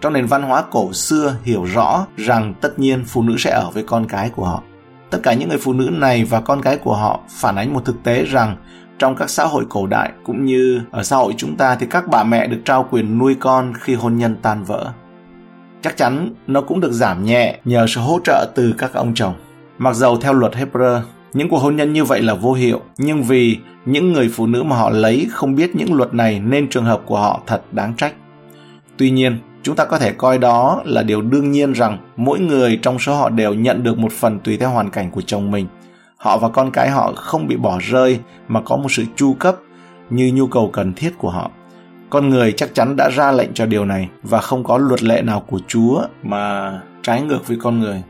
Trong 0.00 0.12
nền 0.12 0.26
văn 0.26 0.42
hóa 0.42 0.62
cổ 0.70 0.92
xưa 0.92 1.36
hiểu 1.44 1.64
rõ 1.64 2.06
rằng 2.16 2.54
tất 2.60 2.78
nhiên 2.78 3.04
phụ 3.04 3.22
nữ 3.22 3.34
sẽ 3.38 3.50
ở 3.50 3.70
với 3.70 3.82
con 3.82 4.06
cái 4.06 4.30
của 4.30 4.44
họ. 4.44 4.62
Tất 5.10 5.18
cả 5.22 5.34
những 5.34 5.48
người 5.48 5.58
phụ 5.58 5.72
nữ 5.72 5.90
này 5.92 6.24
và 6.24 6.40
con 6.40 6.62
cái 6.62 6.76
của 6.76 6.96
họ 6.96 7.20
phản 7.28 7.56
ánh 7.56 7.74
một 7.74 7.84
thực 7.84 8.02
tế 8.02 8.24
rằng 8.24 8.56
trong 8.98 9.16
các 9.16 9.30
xã 9.30 9.44
hội 9.44 9.64
cổ 9.68 9.86
đại 9.86 10.12
cũng 10.24 10.44
như 10.44 10.82
ở 10.90 11.02
xã 11.02 11.16
hội 11.16 11.34
chúng 11.36 11.56
ta 11.56 11.76
thì 11.76 11.86
các 11.90 12.08
bà 12.08 12.24
mẹ 12.24 12.46
được 12.46 12.60
trao 12.64 12.88
quyền 12.90 13.18
nuôi 13.18 13.34
con 13.40 13.72
khi 13.80 13.94
hôn 13.94 14.16
nhân 14.16 14.36
tan 14.42 14.64
vỡ. 14.64 14.92
Chắc 15.82 15.96
chắn 15.96 16.34
nó 16.46 16.60
cũng 16.60 16.80
được 16.80 16.92
giảm 16.92 17.24
nhẹ 17.24 17.58
nhờ 17.64 17.86
sự 17.88 18.00
hỗ 18.00 18.18
trợ 18.24 18.46
từ 18.54 18.74
các 18.78 18.92
ông 18.92 19.14
chồng. 19.14 19.34
Mặc 19.78 19.94
dầu 19.94 20.16
theo 20.16 20.32
luật 20.32 20.52
Hebrew, 20.52 21.00
những 21.32 21.48
cuộc 21.48 21.58
hôn 21.58 21.76
nhân 21.76 21.92
như 21.92 22.04
vậy 22.04 22.22
là 22.22 22.34
vô 22.34 22.52
hiệu, 22.52 22.80
nhưng 22.98 23.22
vì 23.22 23.58
những 23.86 24.12
người 24.12 24.30
phụ 24.32 24.46
nữ 24.46 24.62
mà 24.62 24.76
họ 24.76 24.90
lấy 24.90 25.26
không 25.30 25.54
biết 25.54 25.76
những 25.76 25.94
luật 25.94 26.14
này 26.14 26.40
nên 26.40 26.68
trường 26.68 26.84
hợp 26.84 27.02
của 27.06 27.18
họ 27.18 27.40
thật 27.46 27.62
đáng 27.72 27.94
trách. 27.96 28.14
Tuy 28.96 29.10
nhiên, 29.10 29.38
chúng 29.62 29.76
ta 29.76 29.84
có 29.84 29.98
thể 29.98 30.12
coi 30.12 30.38
đó 30.38 30.82
là 30.84 31.02
điều 31.02 31.22
đương 31.22 31.50
nhiên 31.50 31.72
rằng 31.72 31.98
mỗi 32.16 32.40
người 32.40 32.78
trong 32.82 32.98
số 32.98 33.14
họ 33.14 33.28
đều 33.28 33.54
nhận 33.54 33.82
được 33.82 33.98
một 33.98 34.12
phần 34.12 34.38
tùy 34.38 34.56
theo 34.56 34.70
hoàn 34.70 34.90
cảnh 34.90 35.10
của 35.10 35.22
chồng 35.26 35.50
mình 35.50 35.66
họ 36.16 36.38
và 36.38 36.48
con 36.48 36.70
cái 36.70 36.90
họ 36.90 37.12
không 37.16 37.46
bị 37.46 37.56
bỏ 37.56 37.78
rơi 37.80 38.18
mà 38.48 38.60
có 38.60 38.76
một 38.76 38.92
sự 38.92 39.04
chu 39.16 39.34
cấp 39.34 39.56
như 40.10 40.32
nhu 40.34 40.46
cầu 40.46 40.70
cần 40.72 40.92
thiết 40.92 41.10
của 41.18 41.30
họ 41.30 41.50
con 42.10 42.28
người 42.28 42.52
chắc 42.52 42.74
chắn 42.74 42.96
đã 42.96 43.08
ra 43.08 43.32
lệnh 43.32 43.54
cho 43.54 43.66
điều 43.66 43.84
này 43.84 44.08
và 44.22 44.40
không 44.40 44.64
có 44.64 44.78
luật 44.78 45.02
lệ 45.02 45.22
nào 45.22 45.40
của 45.40 45.60
chúa 45.68 46.02
mà 46.22 46.72
trái 47.02 47.22
ngược 47.22 47.48
với 47.48 47.56
con 47.60 47.80
người. 47.80 48.02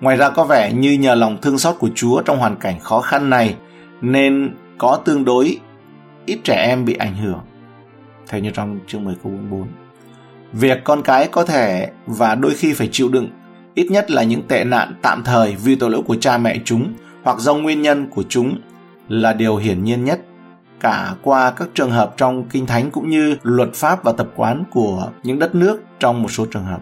Ngoài 0.00 0.16
ra 0.16 0.30
có 0.30 0.44
vẻ 0.44 0.72
như 0.72 0.92
nhờ 0.92 1.14
lòng 1.14 1.36
thương 1.42 1.58
xót 1.58 1.76
của 1.78 1.90
chúa 1.94 2.22
trong 2.22 2.38
hoàn 2.38 2.56
cảnh 2.56 2.80
khó 2.80 3.00
khăn 3.00 3.30
này 3.30 3.56
nên 4.00 4.54
có 4.78 5.00
tương 5.04 5.24
đối 5.24 5.58
ít 6.26 6.38
trẻ 6.44 6.66
em 6.68 6.84
bị 6.84 6.94
ảnh 6.94 7.16
hưởng. 7.16 7.40
Theo 8.28 8.40
như 8.40 8.50
trong 8.50 8.78
chương 8.86 9.04
10 9.04 9.14
câu 9.22 9.32
44 9.32 9.68
việc 10.52 10.84
con 10.84 11.02
cái 11.02 11.28
có 11.28 11.44
thể 11.44 11.90
và 12.06 12.34
đôi 12.34 12.54
khi 12.54 12.72
phải 12.72 12.88
chịu 12.92 13.08
đựng 13.08 13.28
ít 13.74 13.86
nhất 13.90 14.10
là 14.10 14.22
những 14.22 14.42
tệ 14.48 14.64
nạn 14.64 14.94
tạm 15.02 15.22
thời 15.24 15.56
vì 15.64 15.74
tội 15.74 15.90
lỗi 15.90 16.02
của 16.06 16.16
cha 16.16 16.38
mẹ 16.38 16.58
chúng 16.64 16.92
hoặc 17.22 17.38
do 17.38 17.54
nguyên 17.54 17.82
nhân 17.82 18.06
của 18.10 18.22
chúng 18.28 18.58
là 19.08 19.32
điều 19.32 19.56
hiển 19.56 19.84
nhiên 19.84 20.04
nhất 20.04 20.20
cả 20.80 21.14
qua 21.22 21.50
các 21.50 21.68
trường 21.74 21.90
hợp 21.90 22.14
trong 22.16 22.44
kinh 22.48 22.66
thánh 22.66 22.90
cũng 22.90 23.10
như 23.10 23.36
luật 23.42 23.74
pháp 23.74 24.04
và 24.04 24.12
tập 24.12 24.28
quán 24.36 24.64
của 24.70 25.08
những 25.22 25.38
đất 25.38 25.54
nước 25.54 25.80
trong 26.00 26.22
một 26.22 26.28
số 26.28 26.46
trường 26.46 26.64
hợp. 26.64 26.80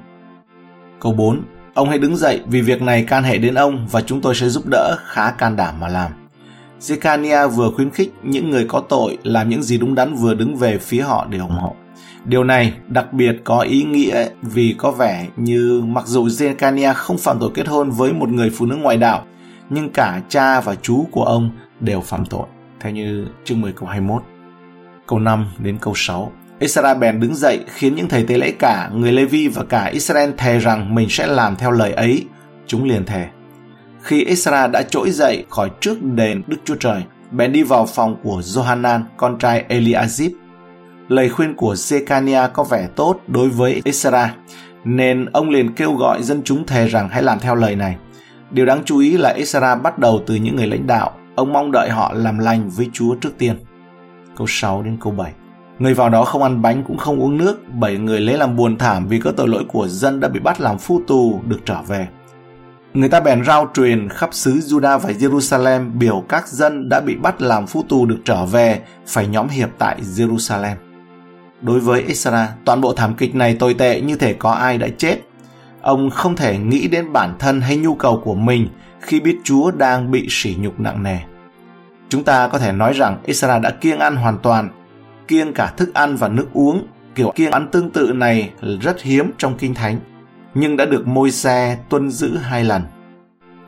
Câu 1.00 1.12
4. 1.12 1.42
Ông 1.74 1.88
hãy 1.88 1.98
đứng 1.98 2.16
dậy 2.16 2.40
vì 2.46 2.60
việc 2.60 2.82
này 2.82 3.04
can 3.04 3.24
hệ 3.24 3.38
đến 3.38 3.54
ông 3.54 3.86
và 3.90 4.00
chúng 4.00 4.20
tôi 4.20 4.34
sẽ 4.34 4.48
giúp 4.48 4.64
đỡ 4.70 4.96
khá 5.04 5.30
can 5.30 5.56
đảm 5.56 5.74
mà 5.80 5.88
làm. 5.88 6.12
Zechariah 6.80 7.48
vừa 7.48 7.70
khuyến 7.70 7.90
khích 7.90 8.14
những 8.22 8.50
người 8.50 8.64
có 8.68 8.80
tội 8.80 9.18
làm 9.22 9.48
những 9.48 9.62
gì 9.62 9.78
đúng 9.78 9.94
đắn 9.94 10.14
vừa 10.14 10.34
đứng 10.34 10.56
về 10.56 10.78
phía 10.78 11.00
họ 11.00 11.26
để 11.30 11.38
ủng 11.38 11.50
hộ. 11.50 11.74
Điều 12.24 12.44
này 12.44 12.72
đặc 12.88 13.12
biệt 13.12 13.40
có 13.44 13.60
ý 13.60 13.82
nghĩa 13.82 14.28
vì 14.42 14.74
có 14.78 14.90
vẻ 14.90 15.26
như 15.36 15.82
mặc 15.86 16.06
dù 16.06 16.26
Zechariah 16.26 16.94
không 16.94 17.18
phạm 17.18 17.38
tội 17.38 17.50
kết 17.54 17.68
hôn 17.68 17.90
với 17.90 18.12
một 18.12 18.28
người 18.28 18.50
phụ 18.50 18.66
nữ 18.66 18.76
ngoại 18.76 18.96
đạo, 18.96 19.24
nhưng 19.70 19.90
cả 19.90 20.20
cha 20.28 20.60
và 20.60 20.74
chú 20.74 21.06
của 21.10 21.24
ông 21.24 21.50
đều 21.80 22.00
phạm 22.00 22.26
tội, 22.26 22.46
theo 22.84 22.92
như 22.92 23.26
chương 23.44 23.60
10 23.60 23.72
câu 23.72 23.88
21. 23.88 24.22
Câu 25.06 25.18
5 25.18 25.46
đến 25.58 25.78
câu 25.80 25.94
6. 25.96 26.32
Israel 26.58 26.98
bèn 26.98 27.20
đứng 27.20 27.34
dậy 27.34 27.64
khiến 27.68 27.94
những 27.94 28.08
thầy 28.08 28.24
tế 28.24 28.38
lễ 28.38 28.52
cả, 28.58 28.90
người 28.94 29.12
Levi 29.12 29.48
và 29.48 29.64
cả 29.64 29.84
Israel 29.84 30.30
thề 30.38 30.58
rằng 30.58 30.94
mình 30.94 31.08
sẽ 31.10 31.26
làm 31.26 31.56
theo 31.56 31.70
lời 31.70 31.92
ấy. 31.92 32.24
Chúng 32.66 32.84
liền 32.84 33.04
thề. 33.04 33.26
Khi 34.02 34.24
Israel 34.24 34.70
đã 34.70 34.82
trỗi 34.82 35.10
dậy 35.10 35.44
khỏi 35.50 35.70
trước 35.80 36.02
đền 36.02 36.42
Đức 36.46 36.56
Chúa 36.64 36.74
Trời, 36.74 37.02
bèn 37.30 37.52
đi 37.52 37.62
vào 37.62 37.86
phòng 37.86 38.16
của 38.22 38.40
Johanan, 38.40 39.00
con 39.16 39.38
trai 39.38 39.64
Eliazib. 39.68 40.30
Lời 41.08 41.28
khuyên 41.28 41.54
của 41.54 41.74
Zekania 41.74 42.48
có 42.48 42.64
vẻ 42.64 42.88
tốt 42.96 43.20
đối 43.26 43.48
với 43.48 43.82
Israel, 43.84 44.30
nên 44.84 45.26
ông 45.32 45.50
liền 45.50 45.74
kêu 45.74 45.94
gọi 45.94 46.22
dân 46.22 46.42
chúng 46.44 46.66
thề 46.66 46.88
rằng 46.88 47.08
hãy 47.08 47.22
làm 47.22 47.40
theo 47.40 47.54
lời 47.54 47.76
này. 47.76 47.96
Điều 48.50 48.66
đáng 48.66 48.82
chú 48.84 48.98
ý 48.98 49.16
là 49.16 49.30
Esra 49.30 49.74
bắt 49.74 49.98
đầu 49.98 50.22
từ 50.26 50.34
những 50.34 50.56
người 50.56 50.66
lãnh 50.66 50.86
đạo, 50.86 51.12
ông 51.34 51.52
mong 51.52 51.72
đợi 51.72 51.90
họ 51.90 52.12
làm 52.12 52.38
lành 52.38 52.68
với 52.68 52.90
Chúa 52.92 53.14
trước 53.14 53.38
tiên. 53.38 53.56
Câu 54.36 54.46
6 54.46 54.82
đến 54.82 54.96
câu 55.00 55.12
7. 55.12 55.32
Người 55.78 55.94
vào 55.94 56.08
đó 56.08 56.24
không 56.24 56.42
ăn 56.42 56.62
bánh 56.62 56.82
cũng 56.86 56.96
không 56.96 57.20
uống 57.20 57.38
nước, 57.38 57.68
bảy 57.72 57.96
người 57.96 58.20
lấy 58.20 58.38
làm 58.38 58.56
buồn 58.56 58.78
thảm 58.78 59.06
vì 59.08 59.20
các 59.20 59.34
tội 59.36 59.48
lỗi 59.48 59.64
của 59.68 59.88
dân 59.88 60.20
đã 60.20 60.28
bị 60.28 60.40
bắt 60.40 60.60
làm 60.60 60.78
phu 60.78 61.00
tù 61.06 61.40
được 61.46 61.60
trở 61.64 61.82
về. 61.82 62.08
Người 62.94 63.08
ta 63.08 63.20
bèn 63.20 63.44
rao 63.44 63.70
truyền 63.74 64.08
khắp 64.08 64.34
xứ 64.34 64.54
Juda 64.54 64.98
và 64.98 65.10
Jerusalem 65.10 65.98
biểu 65.98 66.24
các 66.28 66.48
dân 66.48 66.88
đã 66.88 67.00
bị 67.00 67.14
bắt 67.14 67.42
làm 67.42 67.66
phu 67.66 67.82
tù 67.88 68.06
được 68.06 68.18
trở 68.24 68.44
về 68.44 68.80
phải 69.06 69.26
nhóm 69.26 69.48
hiệp 69.48 69.68
tại 69.78 69.96
Jerusalem. 70.16 70.74
Đối 71.60 71.80
với 71.80 72.04
Esra, 72.08 72.54
toàn 72.64 72.80
bộ 72.80 72.92
thảm 72.92 73.14
kịch 73.14 73.34
này 73.34 73.54
tồi 73.54 73.74
tệ 73.74 74.00
như 74.00 74.16
thể 74.16 74.32
có 74.32 74.50
ai 74.50 74.78
đã 74.78 74.88
chết. 74.98 75.16
Ông 75.80 76.10
không 76.10 76.36
thể 76.36 76.58
nghĩ 76.58 76.88
đến 76.88 77.12
bản 77.12 77.34
thân 77.38 77.60
hay 77.60 77.76
nhu 77.76 77.94
cầu 77.94 78.20
của 78.24 78.34
mình 78.34 78.68
khi 79.04 79.20
biết 79.20 79.38
Chúa 79.44 79.70
đang 79.70 80.10
bị 80.10 80.26
sỉ 80.30 80.56
nhục 80.58 80.80
nặng 80.80 81.02
nề. 81.02 81.18
Chúng 82.08 82.24
ta 82.24 82.48
có 82.48 82.58
thể 82.58 82.72
nói 82.72 82.92
rằng 82.92 83.18
Israel 83.24 83.62
đã 83.62 83.70
kiêng 83.70 83.98
ăn 83.98 84.16
hoàn 84.16 84.38
toàn, 84.38 84.68
kiêng 85.28 85.52
cả 85.52 85.72
thức 85.76 85.94
ăn 85.94 86.16
và 86.16 86.28
nước 86.28 86.46
uống. 86.52 86.86
Kiểu 87.14 87.32
kiêng 87.34 87.50
ăn 87.50 87.68
tương 87.72 87.90
tự 87.90 88.12
này 88.14 88.50
rất 88.80 89.02
hiếm 89.02 89.30
trong 89.38 89.58
Kinh 89.58 89.74
Thánh, 89.74 89.98
nhưng 90.54 90.76
đã 90.76 90.84
được 90.84 91.06
môi 91.06 91.30
xe 91.30 91.78
tuân 91.88 92.10
giữ 92.10 92.36
hai 92.36 92.64
lần. 92.64 92.82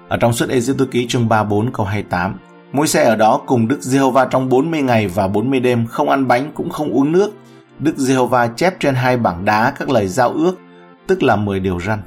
Ở 0.09 0.17
trong 0.17 0.33
suốt 0.33 0.49
Ê-giê-tô 0.49 0.85
ký 0.91 1.07
chương 1.07 1.29
34 1.29 1.73
câu 1.73 1.87
28, 1.87 2.37
môi 2.73 2.89
xe 2.89 3.05
ở 3.05 3.17
đó 3.17 3.41
cùng 3.47 3.69
Đức 3.69 3.83
Giê-hô-va 3.83 4.25
trong 4.31 4.49
40 4.49 4.83
ngày 4.83 5.09
và 5.09 5.29
40 5.29 5.61
đêm 5.61 5.87
không 5.87 6.11
ăn 6.11 6.29
bánh 6.29 6.51
cũng 6.55 6.71
không 6.71 6.91
uống 6.91 7.13
nước. 7.13 7.33
Đức 7.79 7.97
Giê-hô-va 7.97 8.47
chép 8.47 8.81
trên 8.81 8.95
hai 8.95 9.17
bảng 9.17 9.45
đá 9.45 9.73
các 9.79 9.91
lời 9.91 10.09
giao 10.09 10.33
ước, 10.33 10.59
tức 11.07 11.23
là 11.23 11.37
10 11.37 11.61
điều 11.61 11.81
răn. 11.81 11.99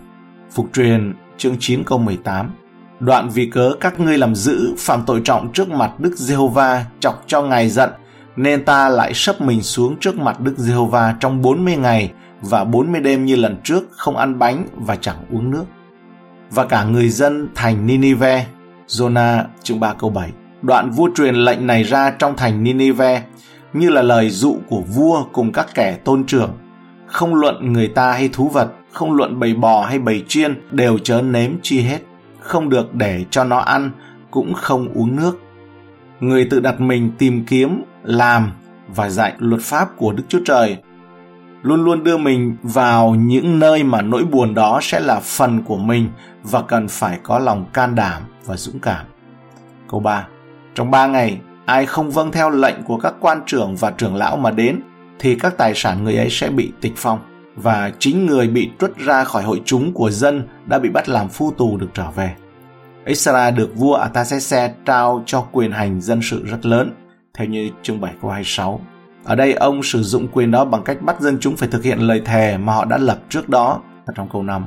Phục 0.52 0.70
truyền 0.74 1.14
chương 1.38 1.56
9 1.60 1.84
câu 1.84 1.98
18 1.98 2.52
Đoạn 3.00 3.30
vì 3.30 3.46
cớ 3.46 3.72
các 3.80 4.00
ngươi 4.00 4.18
làm 4.18 4.36
dữ 4.36 4.74
phạm 4.78 5.04
tội 5.06 5.22
trọng 5.24 5.52
trước 5.54 5.70
mặt 5.70 5.92
Đức 6.00 6.16
Giê-hô-va 6.16 6.86
chọc 7.00 7.24
cho 7.28 7.42
ngài 7.42 7.70
giận 7.70 7.90
nên 8.36 8.66
ta 8.66 8.90
lại 8.90 9.14
sấp 9.14 9.42
mình 9.42 9.62
xuống 9.62 9.96
trước 10.00 10.18
mặt 10.18 10.40
Đức 10.40 10.54
Giê-hô-va 10.58 11.16
trong 11.20 11.42
40 11.42 11.76
ngày 11.76 12.12
và 12.42 12.64
40 12.64 13.02
đêm 13.02 13.26
như 13.26 13.36
lần 13.36 13.58
trước 13.64 13.84
không 13.92 14.18
ăn 14.18 14.40
bánh 14.40 14.68
và 14.76 14.96
chẳng 14.96 15.26
uống 15.32 15.52
nước. 15.52 15.64
Và 16.52 16.66
cả 16.66 16.84
người 16.84 17.10
dân 17.10 17.48
thành 17.56 17.88
Ninive, 17.88 18.46
Jonah 18.88 19.44
chương 19.64 19.80
3 19.80 19.94
câu 19.94 20.10
7. 20.10 20.32
Đoạn 20.62 20.92
vua 20.92 21.10
truyền 21.16 21.36
lệnh 21.36 21.68
này 21.68 21.84
ra 21.84 22.12
trong 22.12 22.38
thành 22.38 22.64
Ninive 22.64 23.24
như 23.74 23.90
là 23.90 24.02
lời 24.02 24.30
dụ 24.30 24.58
của 24.70 24.82
vua 24.82 25.24
cùng 25.32 25.52
các 25.52 25.68
kẻ 25.76 25.98
tôn 26.04 26.24
trưởng. 26.24 26.52
Không 27.06 27.36
luận 27.36 27.74
người 27.74 27.88
ta 27.88 28.12
hay 28.12 28.30
thú 28.34 28.50
vật, 28.50 28.72
không 28.92 29.14
luận 29.14 29.40
bầy 29.40 29.54
bò 29.54 29.86
hay 29.86 30.00
bầy 30.00 30.24
chiên 30.28 30.62
đều 30.72 30.98
chớ 30.98 31.22
nếm 31.22 31.52
chi 31.62 31.82
hết. 31.82 32.00
Không 32.40 32.70
được 32.70 32.94
để 32.94 33.26
cho 33.30 33.44
nó 33.44 33.58
ăn, 33.58 33.92
cũng 34.32 34.54
không 34.54 34.88
uống 34.94 35.16
nước. 35.16 35.40
Người 36.20 36.48
tự 36.50 36.60
đặt 36.60 36.82
mình 36.82 37.12
tìm 37.18 37.46
kiếm 37.46 37.84
làm 38.04 38.52
và 38.96 39.10
dạy 39.10 39.34
luật 39.38 39.62
pháp 39.62 39.98
của 39.98 40.12
Đức 40.12 40.24
Chúa 40.28 40.40
Trời. 40.46 40.78
Luôn 41.62 41.84
luôn 41.84 42.04
đưa 42.04 42.18
mình 42.18 42.56
vào 42.64 43.16
những 43.16 43.60
nơi 43.60 43.84
mà 43.84 44.02
nỗi 44.02 44.24
buồn 44.24 44.54
đó 44.54 44.80
sẽ 44.82 45.00
là 45.00 45.20
phần 45.20 45.64
của 45.64 45.78
mình 45.78 46.10
và 46.44 46.62
cần 46.62 46.88
phải 46.88 47.20
có 47.24 47.40
lòng 47.40 47.66
can 47.74 47.96
đảm 47.96 48.22
và 48.46 48.56
dũng 48.56 48.80
cảm. 48.80 49.06
Câu 49.90 50.00
3. 50.00 50.28
Trong 50.76 50.92
3 50.92 51.08
ngày, 51.08 51.38
ai 51.66 51.86
không 51.86 52.12
vâng 52.12 52.32
theo 52.32 52.50
lệnh 52.50 52.84
của 52.84 52.98
các 52.98 53.14
quan 53.20 53.42
trưởng 53.46 53.76
và 53.76 53.92
trưởng 53.92 54.16
lão 54.16 54.38
mà 54.38 54.52
đến, 54.52 54.80
thì 55.20 55.36
các 55.36 55.58
tài 55.58 55.74
sản 55.76 56.04
người 56.04 56.16
ấy 56.16 56.30
sẽ 56.30 56.50
bị 56.50 56.72
tịch 56.82 56.94
phong 56.96 57.20
và 57.62 57.92
chính 58.00 58.26
người 58.26 58.48
bị 58.48 58.70
truất 58.80 58.98
ra 58.98 59.24
khỏi 59.24 59.44
hội 59.44 59.62
chúng 59.66 59.94
của 59.94 60.12
dân 60.12 60.44
đã 60.66 60.80
bị 60.80 60.90
bắt 60.90 61.10
làm 61.10 61.30
phu 61.30 61.52
tù 61.52 61.78
được 61.78 61.90
trở 61.94 62.12
về. 62.16 62.36
Israel 63.06 63.56
được 63.56 63.70
vua 63.76 63.94
Artaxerxes 63.94 64.72
trao 64.86 65.24
cho 65.26 65.42
quyền 65.42 65.72
hành 65.72 66.02
dân 66.02 66.20
sự 66.24 66.46
rất 66.46 66.66
lớn 66.66 66.92
theo 67.34 67.48
như 67.48 67.70
chương 67.84 68.02
7 68.02 68.14
câu 68.22 68.32
26. 68.32 68.82
Ở 69.24 69.36
đây 69.36 69.54
ông 69.54 69.84
sử 69.84 70.04
dụng 70.04 70.28
quyền 70.28 70.52
đó 70.52 70.66
bằng 70.66 70.84
cách 70.84 71.02
bắt 71.02 71.22
dân 71.22 71.38
chúng 71.40 71.56
phải 71.56 71.70
thực 71.70 71.84
hiện 71.84 72.00
lời 72.00 72.22
thề 72.26 72.58
mà 72.58 72.74
họ 72.74 72.86
đã 72.86 72.98
lập 72.98 73.20
trước 73.30 73.50
đó 73.50 73.82
ở 74.06 74.14
trong 74.16 74.30
câu 74.34 74.44
5. 74.44 74.66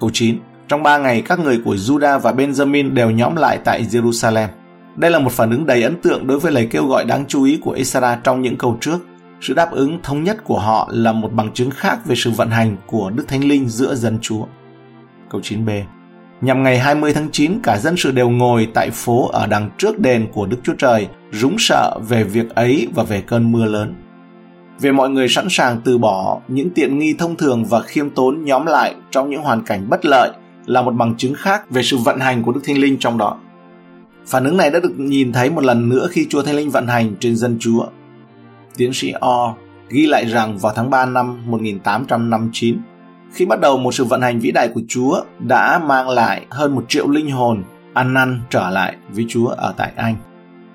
Câu 0.00 0.10
9. 0.12 0.38
Trong 0.68 0.82
3 0.82 0.98
ngày, 0.98 1.22
các 1.22 1.38
người 1.38 1.60
của 1.64 1.74
Judah 1.74 2.18
và 2.18 2.32
Benjamin 2.32 2.94
đều 2.94 3.10
nhóm 3.10 3.36
lại 3.36 3.58
tại 3.64 3.84
Jerusalem. 3.90 4.48
Đây 4.96 5.10
là 5.10 5.18
một 5.18 5.32
phản 5.32 5.50
ứng 5.50 5.66
đầy 5.66 5.82
ấn 5.82 6.00
tượng 6.00 6.26
đối 6.26 6.38
với 6.38 6.52
lời 6.52 6.68
kêu 6.70 6.86
gọi 6.86 7.04
đáng 7.04 7.24
chú 7.28 7.44
ý 7.44 7.58
của 7.62 7.72
Esra 7.72 8.20
trong 8.24 8.42
những 8.42 8.56
câu 8.56 8.78
trước. 8.80 8.98
Sự 9.40 9.54
đáp 9.54 9.70
ứng 9.70 9.98
thống 10.02 10.24
nhất 10.24 10.44
của 10.44 10.58
họ 10.58 10.88
là 10.92 11.12
một 11.12 11.32
bằng 11.32 11.52
chứng 11.52 11.70
khác 11.70 11.98
về 12.06 12.14
sự 12.16 12.30
vận 12.30 12.50
hành 12.50 12.76
của 12.86 13.10
Đức 13.10 13.24
Thánh 13.28 13.44
Linh 13.44 13.68
giữa 13.68 13.94
dân 13.94 14.18
Chúa. 14.22 14.44
Câu 15.30 15.40
9b 15.40 15.82
Nhằm 16.40 16.62
ngày 16.62 16.78
20 16.78 17.14
tháng 17.14 17.28
9, 17.32 17.60
cả 17.62 17.78
dân 17.78 17.96
sự 17.96 18.10
đều 18.10 18.30
ngồi 18.30 18.68
tại 18.74 18.90
phố 18.90 19.28
ở 19.28 19.46
đằng 19.46 19.70
trước 19.78 19.98
đền 19.98 20.28
của 20.32 20.46
Đức 20.46 20.56
Chúa 20.62 20.74
Trời, 20.78 21.08
rúng 21.32 21.56
sợ 21.58 21.98
về 22.08 22.24
việc 22.24 22.54
ấy 22.54 22.88
và 22.94 23.02
về 23.02 23.20
cơn 23.20 23.52
mưa 23.52 23.64
lớn. 23.64 23.94
Về 24.80 24.92
mọi 24.92 25.10
người 25.10 25.28
sẵn 25.28 25.46
sàng 25.50 25.80
từ 25.84 25.98
bỏ 25.98 26.40
những 26.48 26.70
tiện 26.70 26.98
nghi 26.98 27.14
thông 27.18 27.36
thường 27.36 27.64
và 27.64 27.80
khiêm 27.80 28.10
tốn 28.10 28.44
nhóm 28.44 28.66
lại 28.66 28.94
trong 29.10 29.30
những 29.30 29.42
hoàn 29.42 29.62
cảnh 29.62 29.88
bất 29.90 30.04
lợi 30.04 30.30
là 30.66 30.82
một 30.82 30.90
bằng 30.90 31.14
chứng 31.16 31.34
khác 31.34 31.70
về 31.70 31.82
sự 31.82 31.96
vận 31.96 32.20
hành 32.20 32.42
của 32.42 32.52
Đức 32.52 32.60
Thánh 32.64 32.78
Linh 32.78 32.96
trong 32.98 33.18
đó. 33.18 33.36
Phản 34.26 34.44
ứng 34.44 34.56
này 34.56 34.70
đã 34.70 34.80
được 34.80 34.94
nhìn 34.98 35.32
thấy 35.32 35.50
một 35.50 35.64
lần 35.64 35.88
nữa 35.88 36.08
khi 36.10 36.26
Chúa 36.30 36.42
Thánh 36.42 36.56
Linh 36.56 36.70
vận 36.70 36.86
hành 36.86 37.14
trên 37.20 37.36
dân 37.36 37.56
Chúa. 37.60 37.86
Tiến 38.80 38.92
sĩ 38.92 39.12
O 39.20 39.54
ghi 39.88 40.06
lại 40.06 40.24
rằng 40.24 40.58
vào 40.58 40.72
tháng 40.76 40.90
3 40.90 41.06
năm 41.06 41.50
1859, 41.50 42.78
khi 43.32 43.44
bắt 43.44 43.60
đầu 43.60 43.76
một 43.78 43.94
sự 43.94 44.04
vận 44.04 44.20
hành 44.20 44.40
vĩ 44.40 44.50
đại 44.50 44.68
của 44.68 44.80
Chúa 44.88 45.20
đã 45.38 45.78
mang 45.78 46.08
lại 46.08 46.46
hơn 46.50 46.74
một 46.74 46.84
triệu 46.88 47.08
linh 47.08 47.30
hồn 47.30 47.62
ăn 47.94 48.14
năn 48.14 48.40
trở 48.50 48.70
lại 48.70 48.96
với 49.10 49.26
Chúa 49.28 49.46
ở 49.46 49.74
tại 49.76 49.92
Anh. 49.96 50.16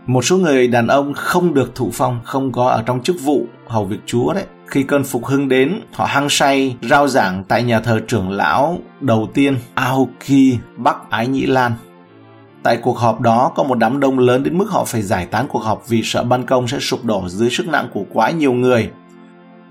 Một 0.07 0.21
số 0.21 0.37
người 0.37 0.67
đàn 0.67 0.87
ông 0.87 1.13
không 1.13 1.53
được 1.53 1.75
thụ 1.75 1.89
phong, 1.93 2.19
không 2.23 2.51
có 2.51 2.69
ở 2.69 2.83
trong 2.85 3.03
chức 3.03 3.15
vụ 3.23 3.45
hầu 3.67 3.85
việc 3.85 3.99
Chúa 4.05 4.33
đấy. 4.33 4.45
Khi 4.67 4.83
cơn 4.83 5.03
phục 5.03 5.25
hưng 5.25 5.49
đến, 5.49 5.79
họ 5.93 6.05
hăng 6.05 6.29
say 6.29 6.75
rao 6.81 7.07
giảng 7.07 7.43
tại 7.47 7.63
nhà 7.63 7.79
thờ 7.79 7.99
trưởng 8.07 8.29
lão 8.29 8.77
đầu 9.01 9.29
tiên 9.33 9.57
Aoki, 9.75 10.57
Bắc 10.77 11.09
Ái 11.09 11.27
Nhĩ 11.27 11.45
Lan. 11.45 11.71
Tại 12.65 12.77
cuộc 12.77 12.97
họp 12.97 13.21
đó 13.21 13.51
có 13.55 13.63
một 13.63 13.75
đám 13.75 13.99
đông 13.99 14.19
lớn 14.19 14.43
đến 14.43 14.57
mức 14.57 14.65
họ 14.69 14.85
phải 14.85 15.01
giải 15.01 15.25
tán 15.25 15.47
cuộc 15.49 15.63
họp 15.63 15.87
vì 15.87 16.01
sợ 16.03 16.23
ban 16.23 16.45
công 16.45 16.67
sẽ 16.67 16.79
sụp 16.79 17.05
đổ 17.05 17.23
dưới 17.27 17.49
sức 17.49 17.67
nặng 17.67 17.87
của 17.93 18.03
quá 18.13 18.31
nhiều 18.31 18.53
người 18.53 18.89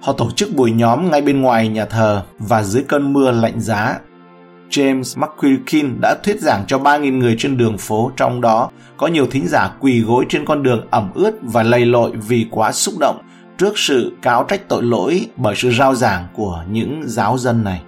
Họ 0.03 0.13
tổ 0.13 0.31
chức 0.31 0.55
buổi 0.55 0.73
nhóm 0.73 1.11
ngay 1.11 1.23
bên 1.23 1.41
ngoài 1.41 1.69
nhà 1.69 1.85
thờ 1.85 2.23
và 2.39 2.63
dưới 2.63 2.85
cơn 2.89 3.13
mưa 3.13 3.31
lạnh 3.31 3.61
giá. 3.61 3.99
James 4.71 5.21
McQuilkin 5.21 6.01
đã 6.01 6.15
thuyết 6.15 6.41
giảng 6.41 6.65
cho 6.67 6.79
3.000 6.79 7.19
người 7.19 7.37
trên 7.39 7.57
đường 7.57 7.79
phố, 7.79 8.11
trong 8.17 8.41
đó 8.41 8.71
có 8.97 9.07
nhiều 9.07 9.27
thính 9.27 9.47
giả 9.49 9.71
quỳ 9.81 10.01
gối 10.01 10.25
trên 10.29 10.45
con 10.45 10.63
đường 10.63 10.87
ẩm 10.91 11.11
ướt 11.15 11.33
và 11.43 11.63
lầy 11.63 11.87
lội 11.87 12.13
vì 12.29 12.47
quá 12.51 12.73
xúc 12.73 12.95
động 13.01 13.23
trước 13.59 13.79
sự 13.79 14.13
cáo 14.23 14.45
trách 14.45 14.69
tội 14.69 14.83
lỗi 14.83 15.29
bởi 15.37 15.55
sự 15.57 15.71
rao 15.71 15.95
giảng 15.95 16.27
của 16.35 16.65
những 16.71 17.03
giáo 17.07 17.39
dân 17.39 17.65
này. 17.65 17.83